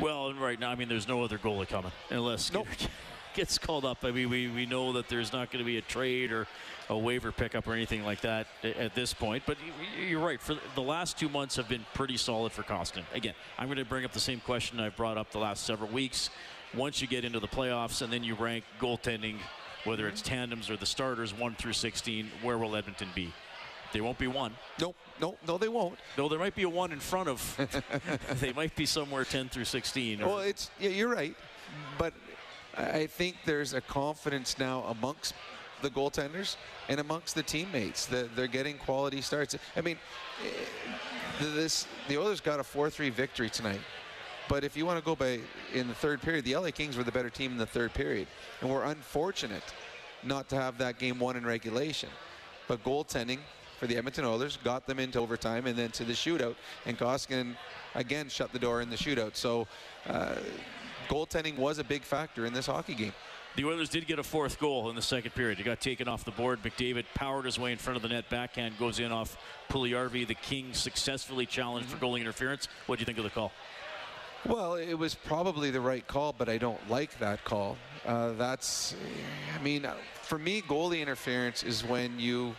[0.00, 2.66] Well, and right now, I mean, there's no other goalie coming unless Nope.
[3.34, 4.04] Gets called up.
[4.04, 6.46] I mean, we, we know that there's not going to be a trade or
[6.88, 9.44] a waiver pickup or anything like that at this point.
[9.46, 9.56] But
[10.06, 10.40] you're right.
[10.40, 13.04] For the last two months have been pretty solid for Costin.
[13.14, 15.90] Again, I'm going to bring up the same question I've brought up the last several
[15.90, 16.30] weeks.
[16.74, 19.36] Once you get into the playoffs and then you rank goaltending,
[19.84, 23.32] whether it's tandems or the starters, one through 16, where will Edmonton be?
[23.92, 24.52] They won't be one.
[24.80, 25.96] Nope, no, no, they won't.
[26.18, 28.20] No, there might be a one in front of.
[28.40, 30.20] they might be somewhere 10 through 16.
[30.20, 31.36] Or, Well, it's yeah, you're right,
[31.96, 32.12] but
[32.76, 35.34] I think there's a confidence now amongst
[35.82, 36.56] the goaltenders
[36.88, 39.56] and amongst the teammates that they're getting quality starts.
[39.76, 39.98] I mean,
[40.42, 40.48] eh,
[41.40, 43.80] this the Oilers got a 4-3 victory tonight.
[44.48, 45.40] But if you want to go by
[45.72, 48.28] in the third period, the LA Kings were the better team in the third period,
[48.60, 49.62] and we're unfortunate
[50.22, 52.10] not to have that game won in regulation.
[52.68, 53.38] But goaltending
[53.78, 57.56] for the Edmonton Oilers got them into overtime and then to the shootout, and Koskinen
[57.94, 59.36] again shut the door in the shootout.
[59.36, 59.66] So.
[60.06, 60.34] Uh,
[61.08, 63.12] goaltending was a big factor in this hockey game.
[63.56, 65.60] The Oilers did get a fourth goal in the second period.
[65.60, 66.60] It got taken off the board.
[66.62, 68.28] McDavid powered his way in front of the net.
[68.28, 69.36] Backhand goes in off
[69.70, 70.26] Puljujärvi.
[70.26, 72.66] The Kings successfully challenged for goalie interference.
[72.86, 73.52] What do you think of the call?
[74.46, 77.78] Well, it was probably the right call, but I don't like that call.
[78.04, 78.94] Uh, that's,
[79.58, 82.54] I mean, uh, for me, goalie interference is when you,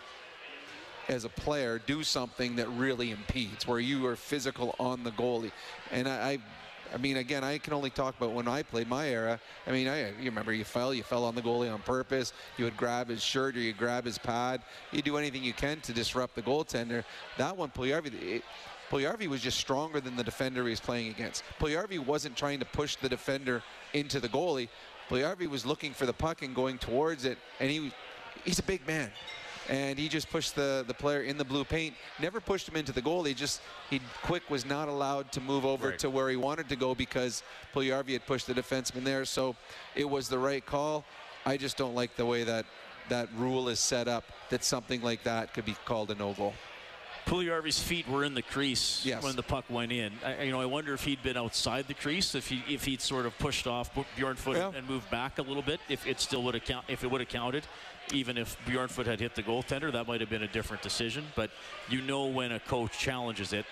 [1.10, 5.52] as a player, do something that really impedes, where you are physical on the goalie.
[5.92, 6.38] And I, I,
[6.96, 9.38] I mean, again, I can only talk about when I played my era.
[9.68, 12.32] I mean, I, you remember you fell, you fell on the goalie on purpose.
[12.58, 14.62] You would grab his shirt or you grab his pad.
[14.94, 17.04] You do anything you can to disrupt the goaltender.
[17.38, 18.44] That one, Puljujärvi, it,
[18.90, 21.44] Puljujärvi was just stronger than the defender he was playing against.
[21.60, 24.70] Puljujärvi wasn't trying to push the defender into the goalie.
[25.10, 27.92] Puljujärvi was looking for the puck and going towards it, and he
[28.46, 29.12] he's a big man.
[29.70, 31.96] And he just pushed the, the player in the blue paint.
[32.20, 33.24] Never pushed him into the goal.
[33.24, 36.00] He just he quick was not allowed to move over Right.
[36.00, 39.26] to where he wanted to go because Puljujärvi had pushed the defenseman there.
[39.26, 39.56] So
[39.96, 41.04] it was the right call.
[41.46, 42.66] I just don't like the way that
[43.10, 46.54] that rule is set up that something like that could be called a no goal.
[47.26, 49.24] Puljujärvi's feet were in the crease Yes.
[49.24, 50.14] when the puck went in.
[50.24, 53.02] I, you know, I wonder if he'd been outside the crease, if he if he'd
[53.02, 54.72] sort of pushed off Björnfot Yeah.
[54.78, 57.22] and moved back a little bit, if it still would have count, if it would
[57.22, 57.66] have counted,
[58.14, 61.26] even if Björnfot had hit the goaltender, that might have been a different decision.
[61.36, 61.50] But
[61.90, 63.66] you know when a coach challenges it.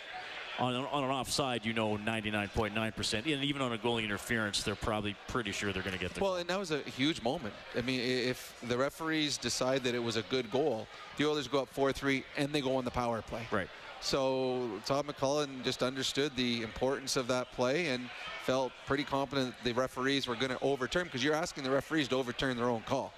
[0.60, 3.14] On, on an offside, you know 99.9%.
[3.14, 6.22] And even on a goalie interference, they're probably pretty sure they're going to get the
[6.22, 7.56] Well, and that was a huge moment.
[7.76, 10.88] I mean, if the referees decide that it was a good goal,
[11.18, 13.48] the Oilers go up 4-3 and they go on the power play.
[13.52, 13.68] Right.
[14.04, 18.10] So Todd McLellan just understood the importance of that play and
[18.44, 22.18] felt pretty confident the referees were going to overturn because you're asking the referees to
[22.18, 23.14] overturn their own call.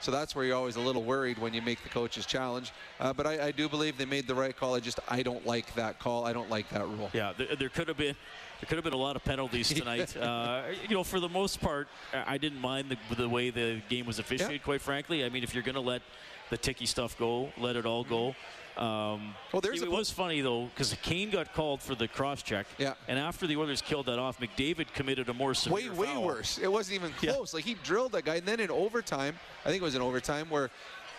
[0.00, 2.72] So that's where you're always a little worried when you make the coach's challenge.
[3.00, 4.74] Uh, but I, I do believe they made the right call.
[4.74, 6.24] I just I don't like that call.
[6.24, 7.10] I don't like that rule.
[7.12, 8.14] Yeah, there, there could have been
[8.60, 10.16] there could have been a lot of penalties tonight.
[10.16, 14.06] uh, you know, for the most part, I didn't mind the, the way the game
[14.06, 14.62] was officiated.
[14.62, 16.02] Quite frankly, I mean, if you're going to let
[16.50, 18.34] the ticky stuff go, let it all go.
[18.76, 22.66] Um, well, there's it was funny though because Kane got called for the cross check.
[22.78, 22.92] Yeah.
[23.08, 26.24] And after the Oilers killed that off, McDavid committed a more severe way way foul.
[26.24, 26.58] worse.
[26.58, 27.32] It wasn't even Yeah.
[27.32, 27.54] close.
[27.54, 30.50] Like he drilled that guy, and then in overtime, I think it was in overtime
[30.50, 30.70] where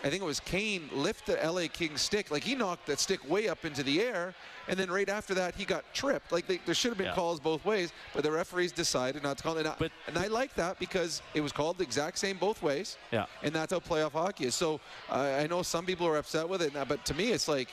[0.04, 2.30] I think it was Kane lift the LA Kings stick.
[2.30, 4.36] Like he knocked that stick way up into the air,
[4.68, 6.32] and then right after that he got tripped.
[6.32, 7.16] Like they, there should have been Yeah.
[7.16, 9.66] calls both ways, but the referees decided not to call it.
[9.66, 12.98] And, I, and I like that because it was called the exact same both ways.
[13.12, 13.26] Yeah.
[13.42, 14.56] And that's how playoff hockey is.
[14.56, 14.80] So
[15.10, 17.70] uh, I know some people are upset with it, but to me it's like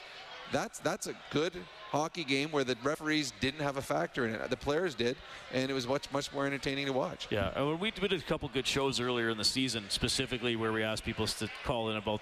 [0.53, 1.53] that's that's a good
[1.95, 4.51] hockey game where the referees didn't have a factor in it.
[4.51, 5.17] The players did,
[5.53, 7.29] and it was much much more entertaining to watch.
[7.31, 10.73] Yeah, I mean, we did a couple good shows earlier in the season, specifically where
[10.73, 12.21] we asked people to call in about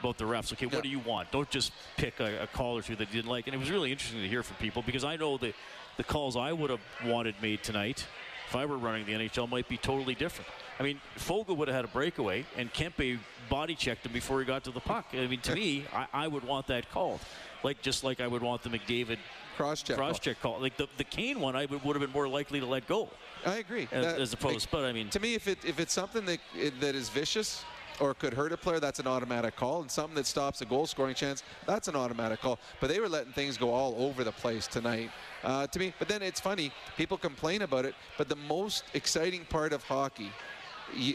[0.00, 0.52] about the refs.
[0.54, 1.30] Okay, what do you want?
[1.30, 3.46] Don't just pick a, a call or two that you didn't like.
[3.46, 5.52] And it was really interesting to hear from people because I know the
[5.98, 8.06] the calls I would have wanted made tonight,
[8.48, 10.50] if I were running the NHL, might be totally different.
[10.80, 13.18] I mean, Foegele would have had a breakaway, and Kempe
[13.50, 15.04] body checked him before he got to the puck.
[15.12, 17.20] I mean, to me, I, I would want that called,
[17.62, 19.18] like just like I would want the McDavid
[19.58, 20.58] cross check cross check call.
[20.58, 23.10] Like the the Kane one, I would, would have been more likely to let go.
[23.44, 23.88] I agree.
[23.92, 26.38] As, That- as opposed, but I mean, to me, if it if it's something that
[26.80, 27.62] that is vicious
[28.00, 29.82] or could hurt a player, that's an automatic call.
[29.82, 32.58] And something that stops a goal scoring chance, that's an automatic call.
[32.80, 35.10] But they were letting things go all over the place tonight.
[35.44, 36.72] Uh, to me, but then it's funny.
[36.96, 40.32] People complain about it, but the most exciting part of hockey,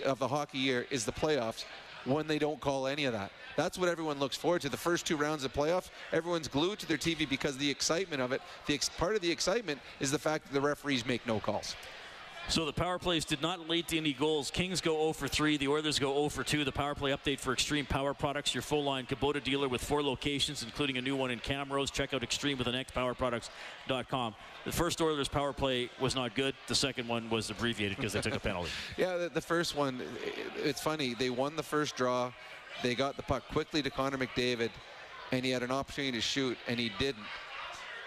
[0.06, 1.66] of the hockey year, is the playoffs.
[2.06, 4.70] When they don't call any of that, that's what everyone looks forward to.
[4.70, 8.32] The first two rounds of playoffs, everyone's glued to their TV because the excitement of
[8.32, 8.42] it.
[8.68, 11.76] The ex- part of the excitement is the fact that the referees make no calls.
[12.48, 14.52] So the power plays did not lead to any goals.
[14.52, 15.58] Kings go 0 for 3.
[15.58, 16.64] The Oilers go 0 for 2.
[16.64, 20.04] The power play update for Extreme Power Products, your full line Kubota dealer with four
[20.04, 21.92] locations, including a new one in Camrose.
[21.92, 24.36] Check out Extreme with an X powerproducts.com.
[24.64, 26.54] The first Oilers power play was not good.
[26.68, 28.70] The second one was abbreviated because they took a penalty.
[28.98, 31.14] Yeah, the, the first one, i- it's funny.
[31.16, 32.32] They won the first draw.
[32.84, 34.70] They got the puck quickly to Connor McDavid,
[35.32, 37.24] and he had an opportunity to shoot, and he didn't.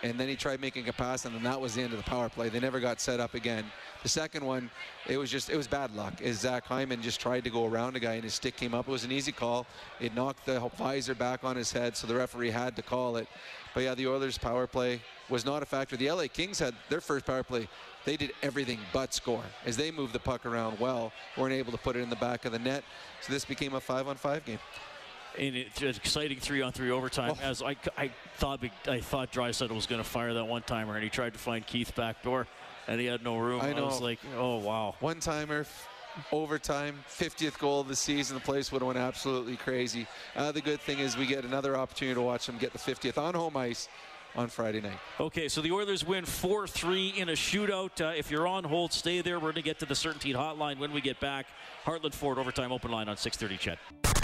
[0.02, 2.08] And then he tried making a pass, and then that was the end of the
[2.08, 2.48] power play.
[2.48, 3.64] They never got set up again.
[4.04, 4.70] The second one,
[5.08, 6.22] it was just, it was bad luck.
[6.22, 8.86] As Zach Hyman just tried to go around a guy, and his stick came up.
[8.86, 9.66] It was an easy call.
[9.98, 13.26] It knocked the visor back on his head, so the referee had to call it.
[13.74, 15.96] But yeah, the Oilers' power play was not a factor.
[15.96, 17.68] The LA Kings had their first power play.
[18.04, 21.78] They did everything but score as they moved the puck around well, weren't able to
[21.78, 22.84] put it in the back of the net.
[23.20, 24.58] So this became a five-on-five game.
[25.36, 27.34] And it's an exciting three-on-three overtime.
[27.34, 27.42] Oh.
[27.42, 31.04] As I, I thought, I thought Draisaitl was going to fire that one timer, and
[31.04, 32.46] he tried to find Keith back door,
[32.86, 33.60] and he had no room.
[33.60, 33.86] I know.
[33.86, 34.94] was like, oh wow.
[35.00, 35.66] One timer,
[36.32, 38.36] overtime, 50th goal of the season.
[38.36, 40.06] The place would have went absolutely crazy.
[40.34, 43.18] Uh, the good thing is we get another opportunity to watch them get the 50th
[43.18, 43.88] on home ice
[44.36, 44.98] on Friday night.
[45.18, 48.00] Okay, so the Oilers win 4 3 in a shootout.
[48.00, 49.36] Uh, if you're on hold, stay there.
[49.36, 51.46] We're going to get to the CertainTeed Hotline when we get back.
[51.84, 54.17] Heartland Ford Overtime Open Line on 630 CHED.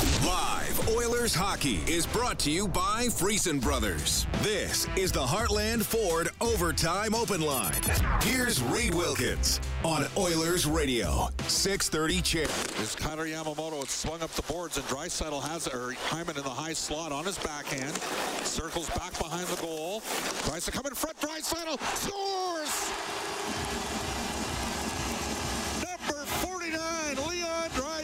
[0.00, 4.26] Live Oilers hockey is brought to you by Friesen Brothers.
[4.40, 7.74] This is the Heartland Ford Overtime Open Line.
[8.22, 12.80] Here's Reid Wilkins on Oilers Radio, 630 CHED.
[12.80, 13.82] Is Kailer Yamamoto.
[13.82, 17.26] It's swung up the boards, and Draisaitl has or Hyman in the high slot on
[17.26, 17.94] his backhand.
[18.42, 20.00] Circles back behind the goal.
[20.44, 21.18] Tries to come in front.
[21.18, 22.90] Draisaitl scores.
[25.84, 27.99] Number 49, Leon Draisaitl.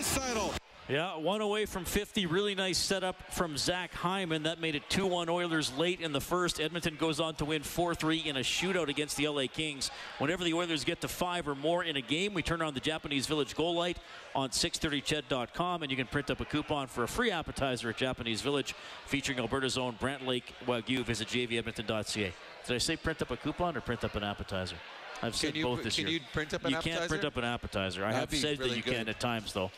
[0.88, 2.26] Yeah, one away from 50.
[2.26, 4.44] Really nice setup from Zach Hyman.
[4.44, 6.60] That made it 2 1 Oilers late in the first.
[6.60, 9.90] Edmonton goes on to win 4 3 in a shootout against the LA Kings.
[10.18, 12.78] Whenever the Oilers get to five or more in a game, we turn on the
[12.78, 13.98] Japanese Village goal light
[14.36, 18.40] on 630ched.com, and you can print up a coupon for a free appetizer at Japanese
[18.40, 18.72] Village
[19.06, 21.04] featuring Alberta's own Brant Lake Wagyu.
[21.04, 22.32] Visit jvedmonton.ca.
[22.64, 24.76] Did I say print up a coupon or print up an appetizer?
[25.20, 26.18] I've said you both this can year.
[26.18, 28.04] you print up an You can't print up an appetizer.
[28.04, 28.94] I That'd have said really that you good.
[28.94, 29.70] can at times, though.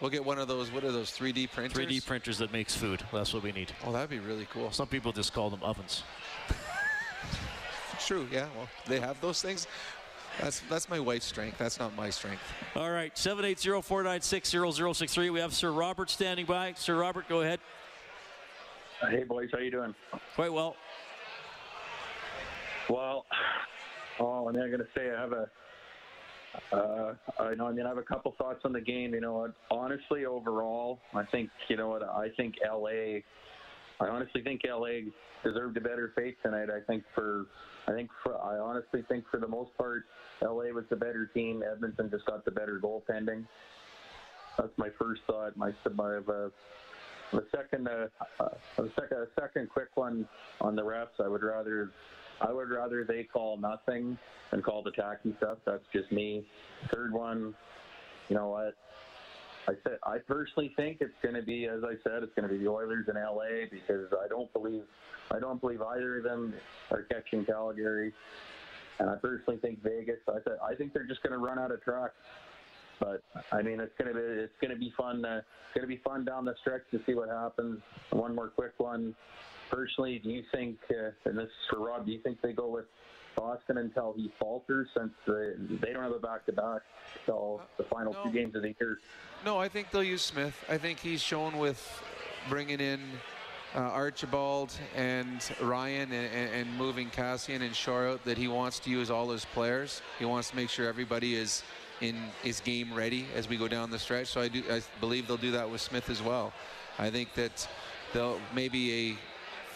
[0.00, 0.70] We'll get one of those.
[0.70, 1.86] What are those 3D printers?
[1.86, 3.02] 3D printers that makes food.
[3.12, 3.72] That's what we need.
[3.84, 4.70] Oh, that'd be really cool.
[4.70, 6.02] Some people just call them ovens.
[8.04, 8.28] True.
[8.30, 8.46] Yeah.
[8.56, 9.66] Well, they have those things.
[10.40, 11.58] That's that's my wife's strength.
[11.58, 12.42] That's not my strength.
[12.74, 15.32] All right, 780-496-0063.
[15.32, 16.74] We have Sir Robert standing by.
[16.74, 17.58] Sir Robert, go ahead.
[19.02, 19.94] Uh, hey boys, how you doing?
[20.34, 20.76] Quite well.
[22.90, 23.24] Well,
[24.20, 25.48] oh, and I'm gonna say I have a.
[26.72, 27.66] Uh, I know.
[27.66, 29.14] I mean, I have a couple thoughts on the game.
[29.14, 32.54] You know, honestly, overall, I think you know what I think.
[32.64, 33.20] LA.
[33.98, 35.10] I honestly think LA
[35.42, 36.68] deserved a better fate tonight.
[36.70, 37.46] I think for.
[37.88, 38.36] I think for.
[38.36, 40.04] I honestly think for the most part,
[40.42, 41.62] LA was the better team.
[41.62, 43.46] Edmonton just got the better goaltending.
[44.58, 45.56] That's my first thought.
[45.56, 46.48] My my uh,
[47.32, 48.06] the second, uh,
[48.40, 50.28] uh, the second, a second quick one
[50.60, 51.20] on the refs.
[51.22, 51.90] I would rather,
[52.40, 54.18] I would rather they call nothing
[54.50, 55.58] than call the tacky stuff.
[55.64, 56.46] That's just me.
[56.92, 57.54] Third one,
[58.28, 58.74] you know what?
[59.68, 62.54] I said I personally think it's going to be, as I said, it's going to
[62.54, 64.84] be the Oilers in LA because I don't believe,
[65.30, 66.54] I don't believe either of them
[66.90, 68.12] are catching Calgary,
[69.00, 70.20] and I personally think Vegas.
[70.28, 72.12] I said I think they're just going to run out of truck.
[72.98, 73.22] But
[73.52, 75.24] I mean, it's gonna be it's gonna be fun.
[75.24, 77.80] Uh, it's gonna be fun down the stretch to see what happens.
[78.10, 79.14] One more quick one.
[79.70, 82.68] Personally, do you think, uh, and this is for Rob, do you think they go
[82.68, 82.86] with
[83.36, 86.82] Boston until he falters since they, they don't have a back-to-back
[87.20, 88.98] until the final two games of the year?
[89.44, 90.64] No, I think they'll use Smith.
[90.68, 92.02] I think he's shown with
[92.48, 93.00] bringing in
[93.74, 98.78] uh, Archibald and Ryan and, and, and moving Kassian and Shore out that he wants
[98.80, 100.00] to use all his players.
[100.18, 101.62] He wants to make sure everybody is
[102.00, 104.28] in is game ready as we go down the stretch.
[104.28, 106.52] So I do I believe they'll do that with Smith as well.
[106.98, 107.68] I think that
[108.12, 109.16] they'll maybe a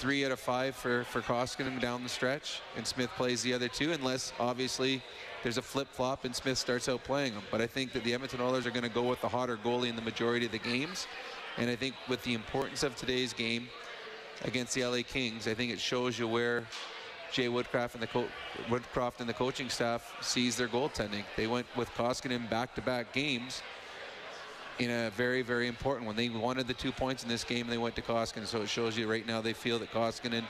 [0.00, 3.68] three out of five for for Koskinen down the stretch, and Smith plays the other
[3.68, 5.02] two, unless obviously
[5.42, 7.42] there's a flip flop and Smith starts out playing them.
[7.50, 9.88] But I think that the Edmonton Oilers are going to go with the hotter goalie
[9.88, 11.06] in the majority of the games,
[11.58, 13.68] and I think with the importance of today's game
[14.42, 16.64] against the LA Kings, I think it shows you where
[17.30, 18.26] Jay Woodcroft and the
[18.68, 21.24] Woodcroft and the coaching staff sees their goaltending.
[21.36, 23.62] They went with Koskinen back-to-back games
[24.80, 26.16] in a very, very important one.
[26.16, 28.46] They wanted the two points in this game, and they went to Koskinen.
[28.46, 30.44] So it shows you right now they feel that Koskinen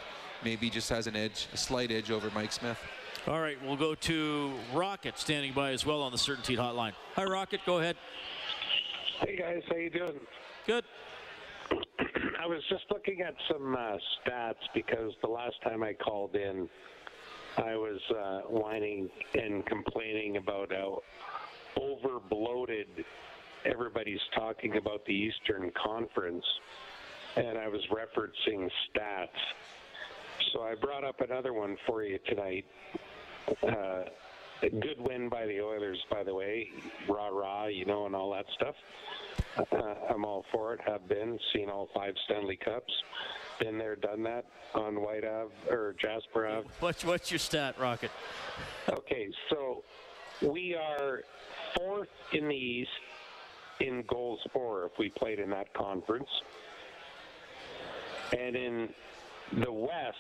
[0.45, 2.79] maybe just has an edge, a slight edge over Mike Smith.
[3.27, 6.93] All right, we'll go to Rocket standing by as well on the CertainTeed Hotline.
[7.17, 7.61] Hi, Rocket.
[7.67, 7.97] Go ahead.
[9.21, 10.19] Hey guys, how you doing?
[10.67, 10.85] Good.
[12.41, 16.69] I was just looking at some uh, stats because the last time I called in,
[17.59, 21.03] I was uh, whining and complaining about how
[21.77, 23.05] over bloated
[23.65, 26.45] everybody's talking about the Eastern Conference,
[27.37, 29.29] and I was referencing stats.
[30.53, 32.65] So I brought up another one for you tonight.
[33.63, 34.05] Uh,
[34.61, 36.69] good win by the Oilers, by the way.
[37.09, 38.75] Rah rah, you know, and all that stuff.
[39.73, 40.81] Uh, I'm all for it.
[40.87, 42.93] Have been seen all five Stanley Cups.
[43.59, 46.69] Been there, done that on White Ave or Jasper Ave.
[46.81, 48.11] What's what's your stat, Rocket?
[48.89, 49.83] Okay, so
[50.43, 51.21] we are
[51.77, 52.91] fourth in the East
[53.81, 56.29] in goals for if we played in that conference,
[58.37, 58.89] and in
[59.53, 60.17] the West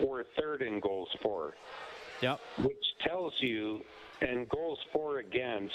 [0.00, 1.54] we're third in goals for.
[2.22, 2.40] Yep.
[2.58, 3.80] Which tells you,
[4.20, 5.74] and goals for against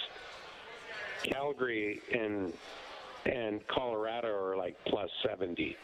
[1.23, 2.53] Calgary and
[3.25, 5.75] and Colorado are like plus 70.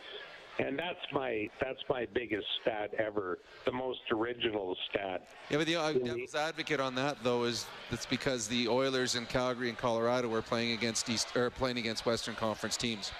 [0.61, 5.27] And that's my that's my biggest stat ever, the most original stat.
[5.49, 9.25] Yeah, but the uh, devil's advocate on that though is that's because the Oilers in
[9.25, 13.11] Calgary and Colorado were playing against East or playing against Western Conference teams.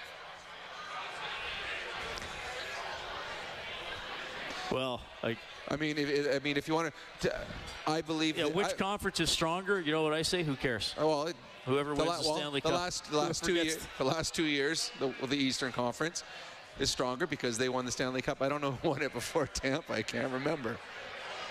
[4.70, 5.36] Well, I.
[5.68, 7.40] I mean, if, I mean, if you want to,
[7.86, 8.36] I believe.
[8.36, 9.80] Yeah, that- which I- conference is stronger?
[9.80, 10.42] You know what I say?
[10.42, 10.94] Who cares?
[10.96, 13.54] Oh well, it, whoever the wins la- the well, Stanley the last the last two
[13.54, 16.24] years, the last two years, the, the Eastern Conference
[16.78, 18.42] is stronger because they won the Stanley Cup.
[18.42, 19.92] I don't know who won it before Tampa.
[19.92, 20.76] I can't remember.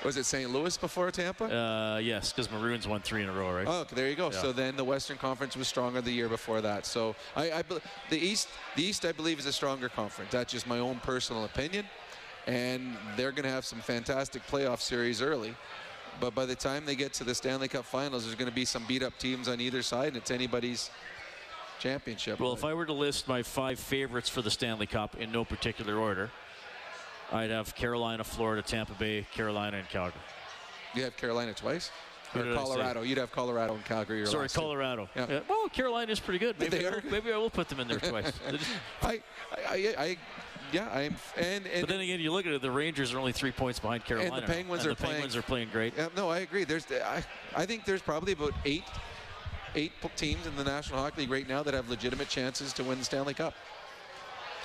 [0.03, 0.49] Was it St.
[0.49, 1.45] Louis before Tampa?
[1.45, 3.67] Uh, yes, because Maroons won three in a row, right?
[3.67, 4.31] Oh, okay, there you go.
[4.31, 4.41] Yeah.
[4.41, 6.88] So then the Western Conference was stronger the year before that.
[6.88, 7.63] So I, I
[8.10, 10.31] the East, the East, I believe, is a stronger conference.
[10.31, 11.86] That's just my own personal opinion,
[12.47, 15.53] and they're going to have some fantastic playoff series early.
[16.19, 18.65] But by the time they get to the Stanley Cup Finals, there's going to be
[18.65, 20.89] some beat-up teams on either side, and it's anybody's
[21.82, 22.39] championship.
[22.39, 25.44] Well, if I were to list my five favorites for the Stanley Cup in no
[25.44, 26.30] particular order,
[27.32, 30.22] I'd have Carolina, Florida, Tampa Bay, Carolina, and Calgary.
[30.93, 31.91] You have Carolina twice?
[32.36, 32.64] Or did I say?
[32.64, 33.01] Colorado.
[33.01, 34.26] You'd have Colorado and Calgary.
[34.26, 34.47] Sorry.
[34.47, 35.10] Colorado.
[35.16, 35.26] Yeah.
[35.30, 35.39] Yeah.
[35.49, 36.58] Well, Carolina is pretty good.
[36.60, 37.01] Maybe, They I are.
[37.03, 38.32] will, maybe I will put them in there twice.
[39.01, 39.22] I,
[39.68, 40.18] I, I,
[40.72, 43.34] yeah, I'm, and, and but then again, you look at it, the Rangers are only
[43.34, 44.36] three points behind Carolina.
[44.36, 45.93] And the Penguins and are the Penguins playing, are playing great.
[45.97, 46.64] Yeah, no, I agree.
[46.64, 47.24] There's, I,
[47.55, 48.86] I think there's probably about eight,
[49.76, 52.99] eight teams in the National Hockey League right now that have legitimate chances to win
[52.99, 53.53] the Stanley Cup.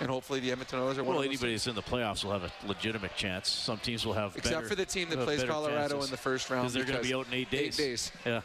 [0.00, 1.30] And hopefully the Edmonton Oilers are one Well, of those.
[1.40, 3.48] anybody that's in the playoffs will have a legitimate chance.
[3.48, 6.04] Some teams will have Except better- for the team that plays Colorado chances.
[6.04, 7.80] in the first round because they're going to be out in eight days.
[7.80, 8.12] eight days.
[8.26, 8.40] Yeah.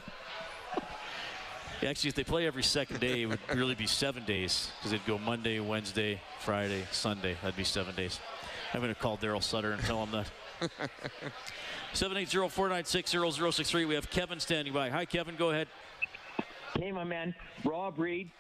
[1.86, 5.06] Actually, if they play every second day, it would really be seven days because they'd
[5.08, 7.36] go Monday, Wednesday, Friday, Sunday.
[7.42, 8.20] That'd be seven days.
[8.74, 10.30] I'm going to call Daryl Sutter and tell him that.
[11.94, 13.88] 780-496-0063.
[13.88, 14.90] We have Kevin standing by.
[14.90, 15.36] Hi, Kevin.
[15.36, 15.68] Go ahead.
[16.80, 18.32] Hey, my man, Rob Reid.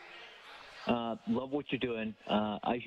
[0.87, 2.15] Uh, love what you're doing.
[2.29, 2.81] Uh, I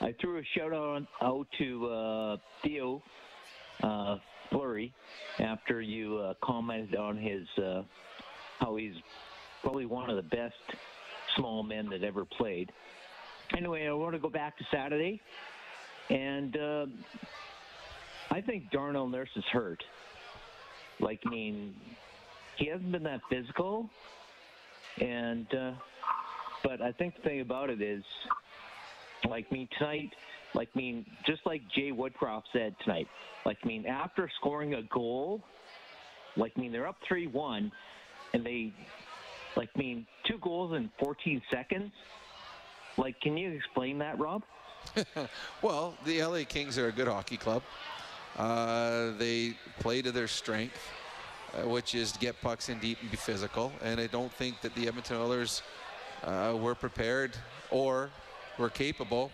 [0.00, 3.00] I threw a shout out, out to uh, Theo
[3.84, 4.16] uh,
[4.50, 4.92] Fleury
[5.38, 7.82] after you uh, commented on his uh,
[8.58, 8.94] how he's
[9.62, 10.54] probably one of the best
[11.36, 12.72] small men that ever played.
[13.56, 15.20] Anyway, I want to go back to Saturday,
[16.10, 16.86] and uh,
[18.30, 19.82] I think Darnell Nurse is hurt.
[20.98, 21.74] Like, I mean,
[22.56, 23.88] he hasn't been that physical,
[25.00, 25.72] and uh,
[26.62, 28.04] but I think the thing about it is,
[29.28, 30.10] like me tonight,
[30.54, 33.08] like mean just like Jay Woodcroft said tonight,
[33.44, 35.42] like mean after scoring a goal,
[36.36, 37.72] like mean they're up three one,
[38.34, 38.72] and they,
[39.56, 41.92] like mean two goals in 14 seconds.
[42.96, 44.42] Like, can you explain that, Rob?
[45.62, 47.62] well, the LA Kings are a good hockey club.
[48.36, 50.78] Uh, they play to their strength,
[51.54, 53.72] uh, which is to get pucks in deep and be physical.
[53.82, 55.62] And I don't think that the Edmonton Oilers
[56.24, 57.36] uh, were prepared
[57.70, 58.10] or
[58.58, 59.32] were capable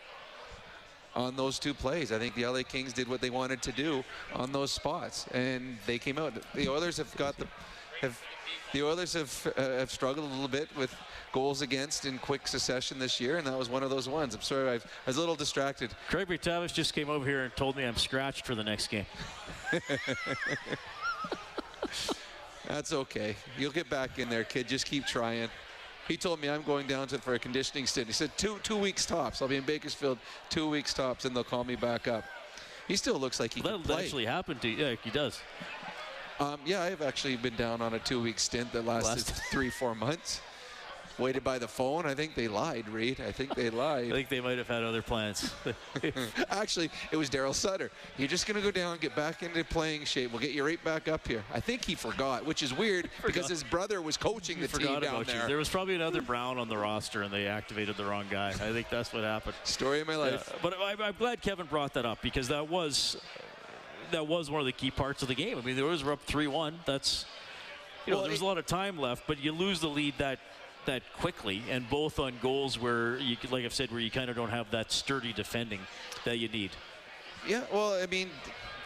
[1.14, 2.12] on those two plays.
[2.12, 4.04] I think the LA Kings did what they wanted to do
[4.34, 6.34] on those spots, and they came out.
[6.54, 7.46] The Oilers have got the
[8.02, 8.20] have
[8.72, 10.94] the Oilers have uh, have struggled a little bit with
[11.32, 14.34] goals against in quick succession this year, and that was one of those ones.
[14.34, 15.90] I'm sorry, I've, I was a little distracted.
[16.08, 19.06] Craig MacTavish just came over here and told me I'm scratched for the next game.
[22.66, 23.36] That's okay.
[23.58, 24.68] You'll get back in there, kid.
[24.68, 25.48] Just keep trying.
[26.08, 28.06] He told me I'm going down to for a conditioning stint.
[28.06, 29.42] He said two two weeks tops.
[29.42, 30.18] I'll be in Bakersfield
[30.50, 32.24] two weeks tops, and they'll call me back up.
[32.88, 34.04] He still looks like he can play.
[34.04, 34.76] actually happen to you.
[34.76, 35.40] Yeah, he does.
[36.38, 39.94] Um, yeah, I've actually been down on a two-week stint that lasted Last- three, four
[39.94, 40.40] months.
[41.18, 42.04] Waited by the phone.
[42.04, 43.20] I think they lied, Reid.
[43.20, 44.08] I think they lied.
[44.08, 45.50] I think they might have had other plans.
[46.50, 47.90] Actually, it was Daryl Sutter.
[48.18, 50.30] You're just going to go down, get back into playing shape.
[50.30, 51.42] We'll get you right back up here.
[51.54, 55.24] I think he forgot, which is weird because his brother was coaching the team down
[55.24, 55.42] there.
[55.42, 55.48] you.
[55.48, 58.50] There was probably another Brown on the roster, and they activated the wrong guy.
[58.50, 59.54] I think that's what happened.
[59.64, 60.52] Story of my life.
[60.52, 63.16] Yeah, but I, I'm glad Kevin brought that up because that was
[64.10, 65.58] that was one of the key parts of the game.
[65.58, 66.78] I mean, the Oilers were up three-one.
[66.84, 67.24] That's
[68.06, 70.14] you know, Well, there was a lot of time left, but you lose the lead
[70.18, 70.38] that
[70.86, 74.36] that quickly, and both on goals where you, like I've said, where you kind of
[74.36, 75.80] don't have that sturdy defending
[76.24, 76.70] that you need.
[77.46, 78.30] Yeah, well, I mean,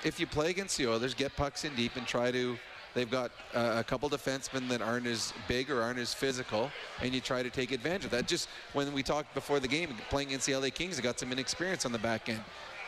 [0.05, 2.59] if you play against the Oilers, get pucks in deep and try to.
[2.92, 6.70] They've got uh, a couple defensemen that aren't as big or aren't as physical,
[7.01, 8.26] and you try to take advantage of that.
[8.26, 11.30] Just when we talked before the game, playing against the LA Kings, they got some
[11.30, 12.40] inexperience on the back end.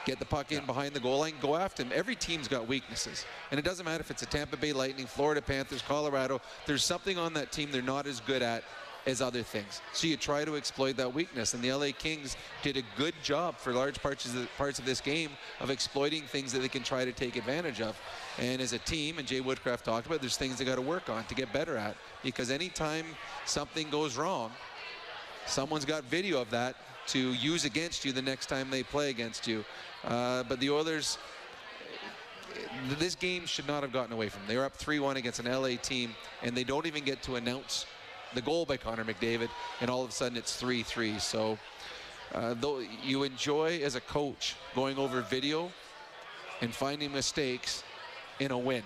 [0.05, 1.93] Get the puck in behind the goal line, go after them.
[1.95, 5.41] Every team's got weaknesses, and it doesn't matter if it's a Tampa Bay Lightning, Florida
[5.41, 6.41] Panthers, Colorado.
[6.67, 8.65] There's something on that team they're not as good at
[9.07, 9.81] as other things.
[9.93, 11.55] So you try to exploit that weakness.
[11.55, 14.85] And the LA Kings did a good job for large parts of, the, parts of
[14.85, 15.31] this game
[15.61, 18.01] of exploiting things that they can try to take advantage of.
[18.39, 21.09] And as a team, and Jay Woodcroft talked about, there's things they got to work
[21.09, 21.97] on to get better at.
[22.23, 23.07] Because anytime
[23.45, 24.53] something goes wrong,
[25.47, 26.77] someone's got video of that
[27.09, 29.65] to use against you the next time they play against you.
[30.05, 31.19] Uh, but the Oilers,
[32.99, 34.49] this game should not have gotten away from them.
[34.49, 37.87] They were up 3-1 against an LA team, and they don't even get to announce
[38.35, 39.49] the goal by Connor McDavid,
[39.81, 41.21] and all of a sudden it's 3-3.
[41.21, 41.59] So
[42.35, 45.71] uh, though you enjoy as a coach going over video
[46.61, 47.83] and finding mistakes
[48.41, 48.83] in a win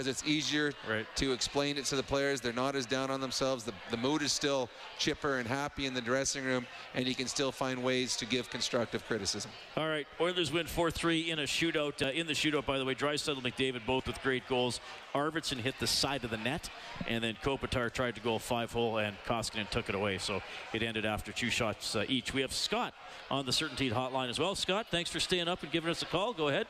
[0.00, 0.72] because it's easier
[1.14, 2.40] to explain it to the players.
[2.40, 3.64] They're not as down on themselves.
[3.64, 7.26] The, the mood is still chipper and happy in the dressing room, and you can
[7.26, 9.50] still find ways to give constructive criticism.
[9.76, 12.00] All right, Oilers win 4-3 in a shootout.
[12.00, 14.80] Uh, in the shootout, by the way, Draisaitl and McDavid both with great goals.
[15.14, 16.70] Arvidsson hit the side of the net,
[17.06, 20.16] and then Kopitar tried to go five-hole, and Koskinen took it away.
[20.16, 20.40] So
[20.72, 22.32] it ended after two shots uh, each.
[22.32, 22.94] We have Scott
[23.30, 24.54] on the CertainTeed Hotline as well.
[24.54, 26.32] Scott, thanks for staying up and giving us a call.
[26.32, 26.66] Go ahead.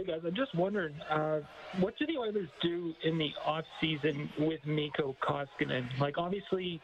[0.00, 1.40] Hey guys, I'm just wondering, uh,
[1.78, 5.86] what do the Oilers do in the off season with Mikko Koskinen?
[5.98, 6.80] Like, obviously,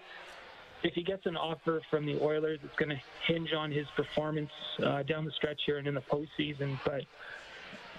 [0.82, 4.50] if he gets an offer from the Oilers, it's going to hinge on his performance
[4.84, 6.78] uh, down the stretch here and in the postseason.
[6.84, 7.04] But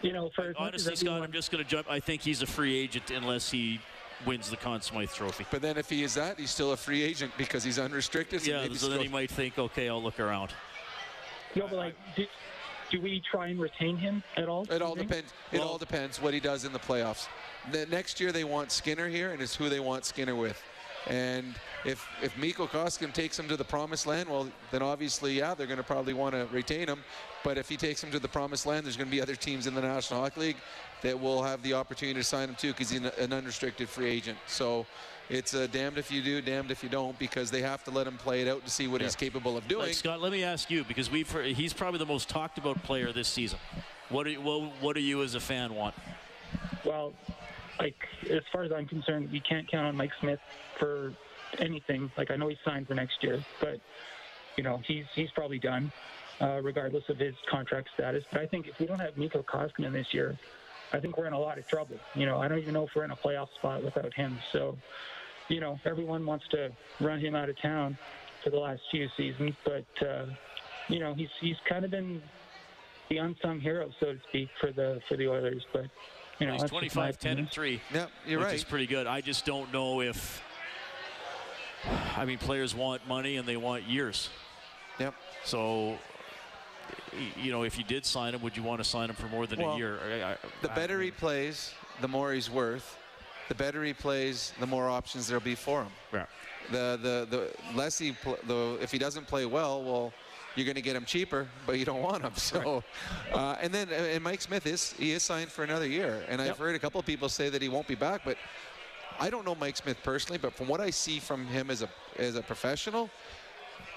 [0.04, 1.90] you know, for honestly, Scott, I'm just going to jump.
[1.90, 3.80] I think he's a free agent unless he
[4.24, 5.48] wins the Conn Smythe Trophy.
[5.50, 8.44] But then if he is that, he's still a free agent because he's unrestricted.
[8.44, 10.52] So yeah, maybe so then he might think, okay, I'll look around.
[11.56, 12.28] No, but like, do,
[12.92, 14.66] do we try and retain him at all?
[14.72, 15.34] It all depends.
[15.52, 17.28] It all depends what he does in the playoffs.
[17.72, 20.62] The next year they want Skinner here, and it's who they want Skinner with.
[21.08, 25.54] And if if Mikko Koskinen takes him to the promised land, well, then obviously, yeah,
[25.54, 27.04] they're going to probably want to retain him.
[27.44, 29.68] But if he takes him to the promised land, there's going to be other teams
[29.68, 30.58] in the National Hockey League
[31.02, 34.38] that will have the opportunity to sign him too, because he's an unrestricted free agent.
[34.48, 34.86] So
[35.30, 38.08] it's uh, damned if you do, damned if you don't, because they have to let
[38.08, 39.08] him play it out to see what Yeah.
[39.08, 39.88] he's capable of doing.
[39.88, 42.82] Like, Scott, let me ask you because we've heard- he's probably the most talked about
[42.84, 43.60] player this season.
[44.10, 45.94] What do you, what, what do you as a fan want?
[46.86, 47.14] Well,
[47.80, 47.96] like
[48.30, 50.40] as far as I'm concerned, we can't count on Mike Smith
[50.80, 51.14] for
[51.60, 52.10] anything.
[52.18, 53.80] Like I know he's signed for next year, but
[54.56, 55.92] you know he's he's probably done,
[56.40, 58.24] uh, regardless of his contract status.
[58.32, 60.38] But I think if we don't have Mikko Koskinen this year,
[60.94, 62.00] I think we're in a lot of trouble.
[62.16, 64.40] You know, I don't even know if we're in a playoff spot without him.
[64.54, 64.78] So,
[65.50, 66.70] you know, everyone wants to
[67.00, 67.98] run him out of town
[68.44, 70.26] for the last few seasons, but uh,
[70.90, 72.22] you know he's he's kind of been
[73.10, 75.66] the unsung hero, so to speak, for the for the Oilers.
[75.74, 75.86] But
[76.40, 77.82] you know, he's that's just my 25, 10, and 3.
[77.94, 78.56] Yep, you're which right.
[78.56, 79.08] is pretty good.
[79.08, 80.42] I just don't know if.
[82.18, 84.30] I mean, players want money and they want years.
[85.00, 85.14] Yep.
[85.46, 85.98] So,
[87.42, 89.46] you know, if you did sign him, would you want to sign him for more
[89.46, 90.00] than Well, a year?
[90.04, 92.98] I- I- The I better mean, he plays, the more he's worth.
[93.50, 95.92] The better he plays, the more options there'll be for him.
[96.14, 96.26] Yeah.
[96.72, 100.12] The the the less he pl- the if he doesn't play well, well,
[100.56, 102.34] you're going to get him cheaper, but you don't want him.
[102.36, 102.84] So,
[103.34, 106.48] uh, and then and Mike Smith is he is signed for another year, and I've
[106.48, 106.58] Yep.
[106.58, 108.38] heard a couple of people say that he won't be back, but
[109.20, 111.90] I don't know Mike Smith personally, but from what I see from him as a
[112.18, 113.10] as a professional,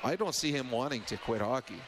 [0.04, 1.80] I don't see him wanting to quit hockey.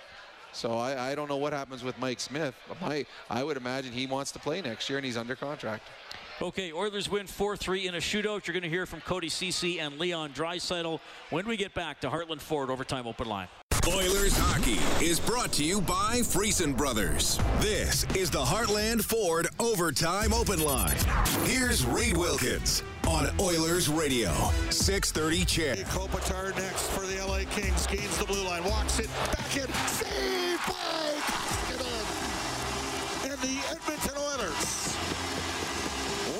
[0.54, 2.54] So I, I don't know what happens with Mike Smith.
[2.68, 5.88] But my, I would imagine he wants to play next year, and he's under contract.
[6.42, 8.48] Okay, Oilers win 4-3 in a shootout.
[8.48, 10.98] You're going to hear from Cody Ceci and Leon Draisaitl
[11.30, 13.46] when we get back to Heartland Ford Overtime Open Line.
[13.86, 17.38] Oilers hockey is brought to you by Friesen Brothers.
[17.60, 20.96] This is the Heartland Ford Overtime Open Line.
[21.44, 24.32] Here's Reid Wilkins on Oilers Radio,
[24.70, 25.86] 630 CHED.
[25.86, 27.86] Kopitar next for the LA Kings.
[27.86, 28.64] Gains the blue line.
[28.64, 29.72] Walks it back in.
[29.86, 32.06] Save by Koskinen.
[33.30, 34.96] And the Edmonton Oilers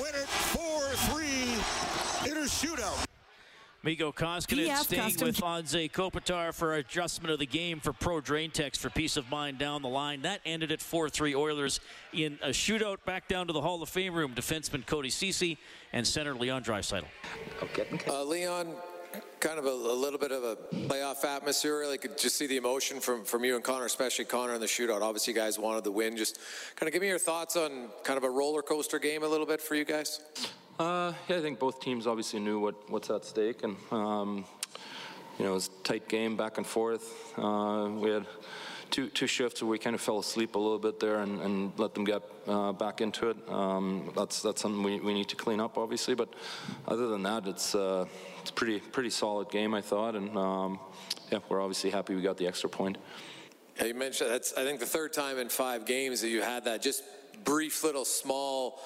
[0.01, 0.27] win it
[2.43, 3.05] 4-3 in a shootout.
[3.85, 8.21] Mikko Koskinen PF staying Custom- with Anze Kopitar for adjustment of the game for Pro
[8.21, 10.21] Drain Text for peace of mind down the line.
[10.21, 11.81] That ended at 4-3 Oilers
[12.13, 14.33] in a shootout back down to the Hall of Fame room.
[14.33, 15.57] Defenseman Cody Ceci
[15.91, 17.03] and center Leon Draisaitl.
[18.07, 18.73] Uh, Leon,
[19.41, 20.55] kind of a, a little bit of a
[20.87, 21.79] playoff atmosphere.
[21.79, 24.67] Really could just see the emotion from, from you and Connor, especially Connor in the
[24.67, 25.01] shootout.
[25.01, 26.15] Obviously, you guys wanted the win.
[26.15, 26.39] Just
[26.77, 29.45] kind of give me your thoughts on kind of a roller coaster game a little
[29.45, 30.21] bit for you guys.
[30.79, 34.43] Uh, yeah, I think both teams obviously knew what, what's at stake, and um,
[35.37, 37.33] you know it was a tight game back and forth.
[37.37, 38.25] Uh, we had
[38.89, 41.71] two two shifts where we kind of fell asleep a little bit there and, and
[41.77, 43.37] let them get uh, back into it.
[43.49, 46.15] Um, that's that's something we, we need to clean up, obviously.
[46.15, 46.33] But
[46.87, 48.05] other than that, it's uh,
[48.41, 50.79] it's pretty pretty solid game, I thought, and um,
[51.31, 52.97] yeah, we're obviously happy we got the extra point.
[53.77, 56.65] Yeah, you mentioned that's I think the third time in five games that you had
[56.65, 57.03] that just
[57.43, 58.79] brief little small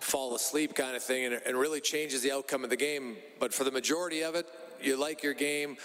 [0.00, 3.16] fall asleep kind of thing, and and really changes the outcome of the game.
[3.38, 4.46] But for the majority of it,
[4.80, 5.76] you like your game.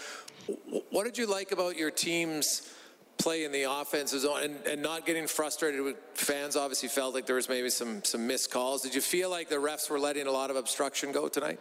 [0.89, 2.73] What did you like about your team's
[3.17, 6.55] play in the offensive zone and, and not getting frustrated with fans?
[6.55, 8.81] Obviously, felt like there was maybe some some missed calls.
[8.81, 11.59] Did you feel like the refs were letting a lot of obstruction go tonight?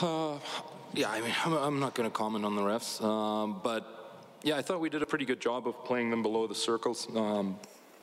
[0.00, 0.38] Uh,
[0.92, 4.56] yeah, I mean, I'm, I'm not going to comment on the refs, um, but yeah,
[4.56, 7.08] I thought we did a pretty good job of playing them below the circles.
[7.16, 7.58] Um,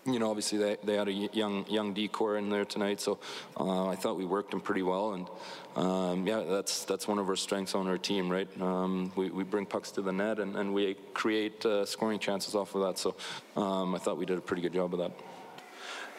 [0.06, 3.20] you know, obviously they, they had a young young D corps in there tonight, so
[3.60, 5.14] uh, I thought we worked them pretty well.
[5.14, 5.28] And
[5.76, 8.48] um, yeah, that's that's one of our strengths on our team, right?
[8.62, 12.56] Um, we, we bring pucks to the net and, and we create uh, scoring chances
[12.56, 12.98] off of that.
[12.98, 13.16] So
[13.56, 15.12] um, I thought we did a pretty good job of that.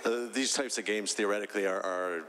[0.05, 2.25] Uh, these types of games theoretically are, are,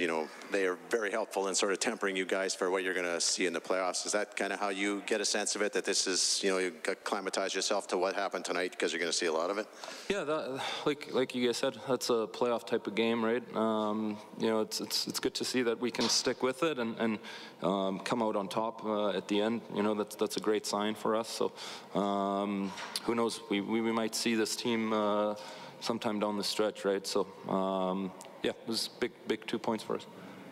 [0.00, 2.94] you know, they are very helpful in sort of tempering you guys for what you're
[2.94, 4.06] going to see in the playoffs.
[4.06, 5.72] Is that kind of how you get a sense of it?
[5.72, 9.10] That this is, you know, you acclimatize yourself to what happened tonight because you're going
[9.10, 9.66] to see a lot of it.
[10.08, 13.44] Yeah, that, like like you guys said, that's a playoff type of game, right?
[13.56, 16.78] Um, you know, it's, it's it's good to see that we can stick with it
[16.78, 17.18] and and
[17.62, 19.62] um, come out on top uh, at the end.
[19.74, 21.28] You know, that's that's a great sign for us.
[21.28, 21.52] So,
[21.98, 22.72] um,
[23.04, 23.40] who knows?
[23.50, 25.34] We, we we might see this team uh,
[25.80, 27.06] sometime down the stretch, right?
[27.06, 28.10] So, um,
[28.42, 30.06] yeah, it was big big two points for us.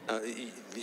[0.09, 0.21] uh,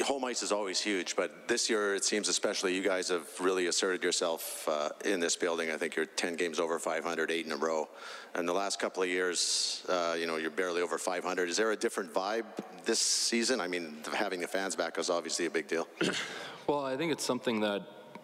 [0.03, 3.67] home ice is always huge, but this year it seems especially you guys have really
[3.67, 5.69] asserted yourself uh, in this building.
[5.69, 7.87] I think you're 10 games over 500, eight in a row.
[8.33, 11.49] And the last couple of years, uh, you know, you're barely over 500.
[11.49, 12.45] Is there a different vibe
[12.85, 13.61] this season?
[13.61, 15.87] I mean, having the fans back is obviously a big deal.
[16.67, 17.83] well, I think it's something that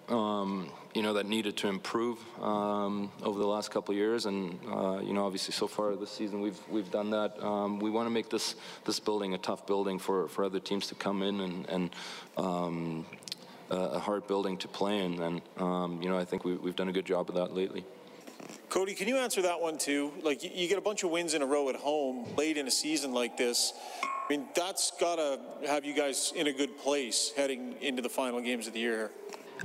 [0.10, 4.26] um, you know, that needed to improve um, over the last couple years.
[4.26, 7.42] And, uh, you know, obviously so far this season we've, we've done that.
[7.44, 8.56] Um, we want to make this,
[8.86, 11.90] this building a tough building for, for other teams to come in and, and
[12.38, 13.06] um,
[13.70, 15.22] a hard building to play in.
[15.22, 17.86] And, um, you know, I think we, we've done a good job of that lately.
[18.70, 20.12] Cody, can you answer that one too?
[20.22, 22.72] Like, you get a bunch of wins in a row at home late in a
[22.72, 23.74] season like this.
[24.04, 28.10] I mean, that's got to have you guys in a good place heading into the
[28.10, 29.12] final games of the year.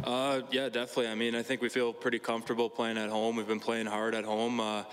[0.05, 1.09] Uh, yeah, definitely.
[1.09, 3.37] I mean, I think we feel pretty comfortable playing at home.
[3.37, 4.61] We've been playing hard at home.
[4.61, 4.85] Uh,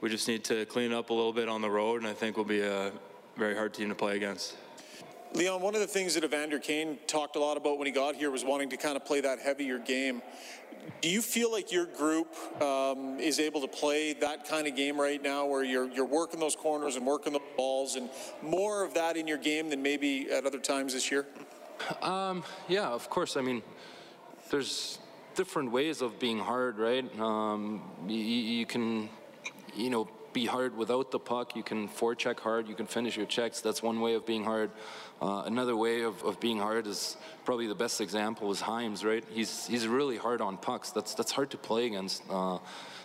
[0.00, 2.36] we just need to clean up a little bit on the road, and I think
[2.36, 2.92] we'll be a
[3.36, 4.56] very hard team to play against.
[5.34, 8.14] Leon, one of the things that Evander Kane talked a lot about when he got
[8.14, 10.22] here was wanting to kind of play that heavier game.
[11.00, 15.00] Do you feel like your group um, is able to play that kind of game
[15.00, 18.10] right now where you're, you're working those corners and working the balls and
[18.42, 21.26] more of that in your game than maybe at other times this year?
[22.02, 23.36] Um, yeah, of course.
[23.36, 23.62] I mean,
[24.50, 24.98] there's
[25.34, 27.20] different ways of being hard, right?
[27.20, 29.08] Um, you, you, can,
[29.74, 31.56] you know, be hard without the puck.
[31.56, 32.68] You can forecheck hard.
[32.68, 33.60] You can finish your checks.
[33.60, 34.70] That's one way of being hard.
[35.22, 39.24] Uh, another way of, of being hard is probably the best example is Hymes, right?
[39.30, 40.90] He's he's really hard on pucks.
[40.90, 42.22] That's that's hard to play against.
[42.28, 42.58] Uh,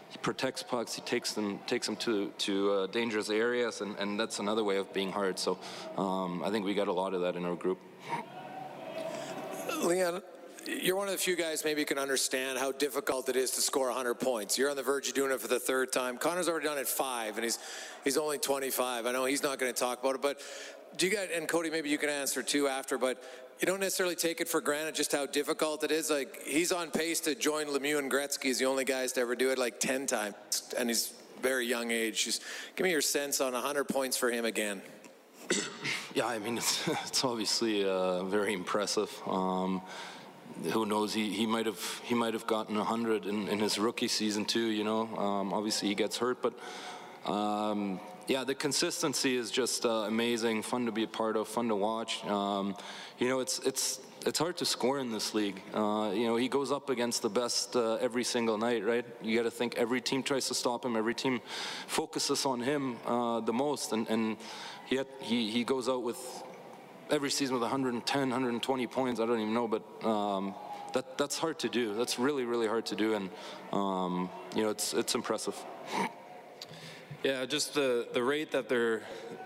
[0.10, 0.96] he protects pucks.
[0.96, 4.78] He takes them takes them to to uh, dangerous areas, and, and that's another way
[4.78, 5.38] of being hard.
[5.38, 5.60] So
[5.98, 7.78] um, I think we got a lot of that in our group.
[9.84, 10.24] Leon,
[10.82, 13.62] you're one of the few guys maybe you can understand how difficult it is to
[13.62, 14.58] score 100 points.
[14.58, 16.18] You're on the verge of doing it for the third time.
[16.18, 17.60] Connor's already done it five, and he's
[18.04, 19.06] he's only 25.
[19.06, 20.40] I know he's not going to talk about it, but
[20.98, 23.22] do you guys and Cody maybe you can answer too after, but
[23.60, 26.10] you don't necessarily take it for granted just how difficult it is.
[26.10, 28.44] Like he's on pace to join Lemieux and Gretzky.
[28.44, 30.36] He's the only guys to ever do it like 10 times,
[30.78, 32.26] and he's very young age.
[32.26, 32.44] Just
[32.76, 34.82] give me your sense on 100 points for him again.
[36.14, 39.12] Yeah, I mean it's, it's obviously uh, very impressive.
[39.26, 39.82] Um,
[40.72, 41.14] who knows?
[41.14, 44.68] He, he might have he might have gotten 100 in, in his rookie season too.
[44.68, 46.54] You know, um, obviously he gets hurt, but
[47.30, 50.62] um, yeah, the consistency is just uh, amazing.
[50.62, 51.48] Fun to be a part of.
[51.48, 52.24] Fun to watch.
[52.26, 52.76] Um,
[53.18, 55.62] you know, it's it's it's hard to score in this league.
[55.74, 59.06] Uh, you know, he goes up against the best uh, every single night, right?
[59.22, 60.96] You got to think every team tries to stop him.
[60.96, 61.42] Every team
[61.88, 64.38] focuses on him uh, the most, and and
[64.90, 66.44] yet he he goes out with
[67.10, 69.20] every season with 110, 120 points.
[69.20, 70.54] I don't even know, but um,
[70.94, 71.94] that that's hard to do.
[71.96, 73.30] That's really, really hard to do, and
[73.72, 75.56] um, you know, it's it's impressive.
[77.24, 79.04] Yeah, just the the rate that they're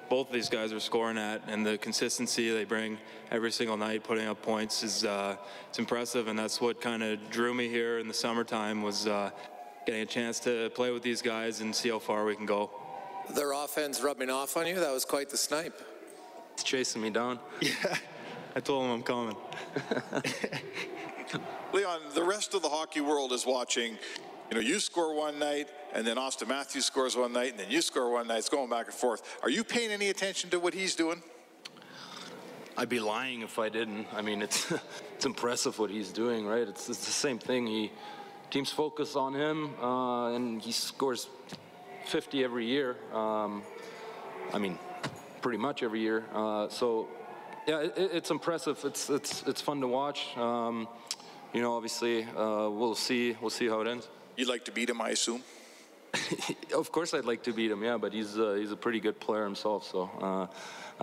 [0.09, 2.99] both of these guys are scoring at, and the consistency they bring
[3.31, 5.35] every single night, putting up points is uh,
[5.69, 9.31] it's impressive, and that's what kind of drew me here in the summertime was uh,
[9.87, 12.69] getting a chance to play with these guys and see how far we can go.
[13.33, 14.75] Their offense rubbing off on you.
[14.75, 15.81] That was quite the snipe.
[16.53, 17.39] It's chasing me down.
[17.61, 17.97] Yeah,
[18.55, 19.35] I told him I'm coming.
[21.73, 23.97] Leon, the rest of the hockey world is watching.
[24.49, 27.71] You know, you score one night, and then Auston Matthews scores one night, and then
[27.71, 28.37] you score one night.
[28.37, 29.39] It's going back and forth.
[29.41, 31.23] Are you paying any attention to what he's doing?
[32.77, 34.07] I'd be lying if I didn't.
[34.13, 34.71] I mean, it's
[35.15, 36.67] it's impressive what he's doing, right?
[36.67, 37.65] It's, it's the same thing.
[37.65, 37.91] He
[38.51, 41.27] teams focus on him, uh, and he scores
[42.05, 42.97] 50 every year.
[43.11, 43.63] Um,
[44.53, 44.77] I mean,
[45.43, 46.23] pretty much every year.
[46.33, 47.07] Uh, so,
[47.67, 48.79] yeah, it, it's impressive.
[48.83, 50.35] It's it's it's fun to watch.
[50.37, 50.87] Um,
[51.53, 54.07] you know, obviously, uh, we'll see we'll see how it ends.
[54.37, 55.43] You'd like to beat him, I assume.
[56.75, 57.83] of course, I'd like to beat him.
[57.83, 59.83] Yeah, but he's uh, he's a pretty good player himself.
[59.85, 60.47] So, uh,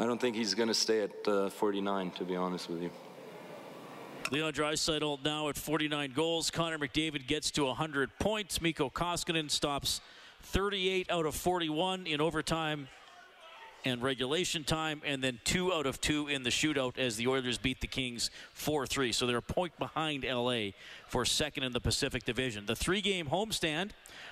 [0.00, 2.10] I don't think he's going to stay at uh, 49.
[2.12, 2.90] To be honest with you.
[4.32, 6.50] Leon Draisaitl now at 49 goals.
[6.50, 8.62] Connor McDavid gets to 100 points.
[8.62, 10.00] Mikko Koskinen stops
[10.42, 12.86] 38 out of 41 in overtime
[13.84, 17.58] and regulation time, and then two out of two in the shootout as the Oilers
[17.58, 19.12] beat the Kings 4 3.
[19.12, 20.70] So they're a point behind LA
[21.08, 22.66] for second in the Pacific Division.
[22.66, 23.90] The three game homestand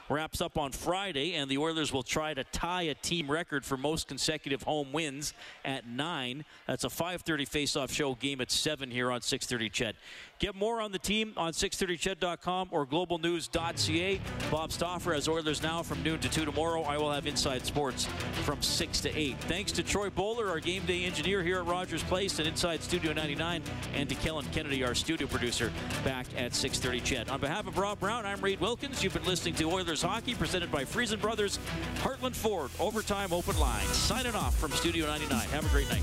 [0.08, 3.76] wraps up on Friday, and the Oilers will try to tie a team record for
[3.76, 5.34] most consecutive home wins
[5.64, 6.44] at nine.
[6.66, 9.96] That's a 5:30 face-off show game at seven here on 6:30 CHED.
[10.38, 14.20] Get more on the team on 630ched.com or globalnews.ca.
[14.50, 16.82] Bob Stauffer has Oilers now from noon to 2 tomorrow.
[16.82, 18.06] I will have Inside Sports
[18.44, 19.36] from 6 to 8.
[19.40, 23.12] Thanks to Troy Bowler, our game day engineer here at Rogers Place and Inside Studio
[23.12, 23.62] 99,
[23.94, 25.72] and to Kellen Kennedy, our studio producer,
[26.04, 27.28] back at 630 CHED.
[27.30, 29.02] On behalf of Rob Brown, I'm Reid Wilkins.
[29.02, 31.58] You've been listening to Oilers Hockey presented by Friesen Brothers,
[31.96, 33.86] Heartland Ford, Overtime Open Line.
[33.86, 35.48] Signing off from Studio 99.
[35.48, 36.02] Have a great night.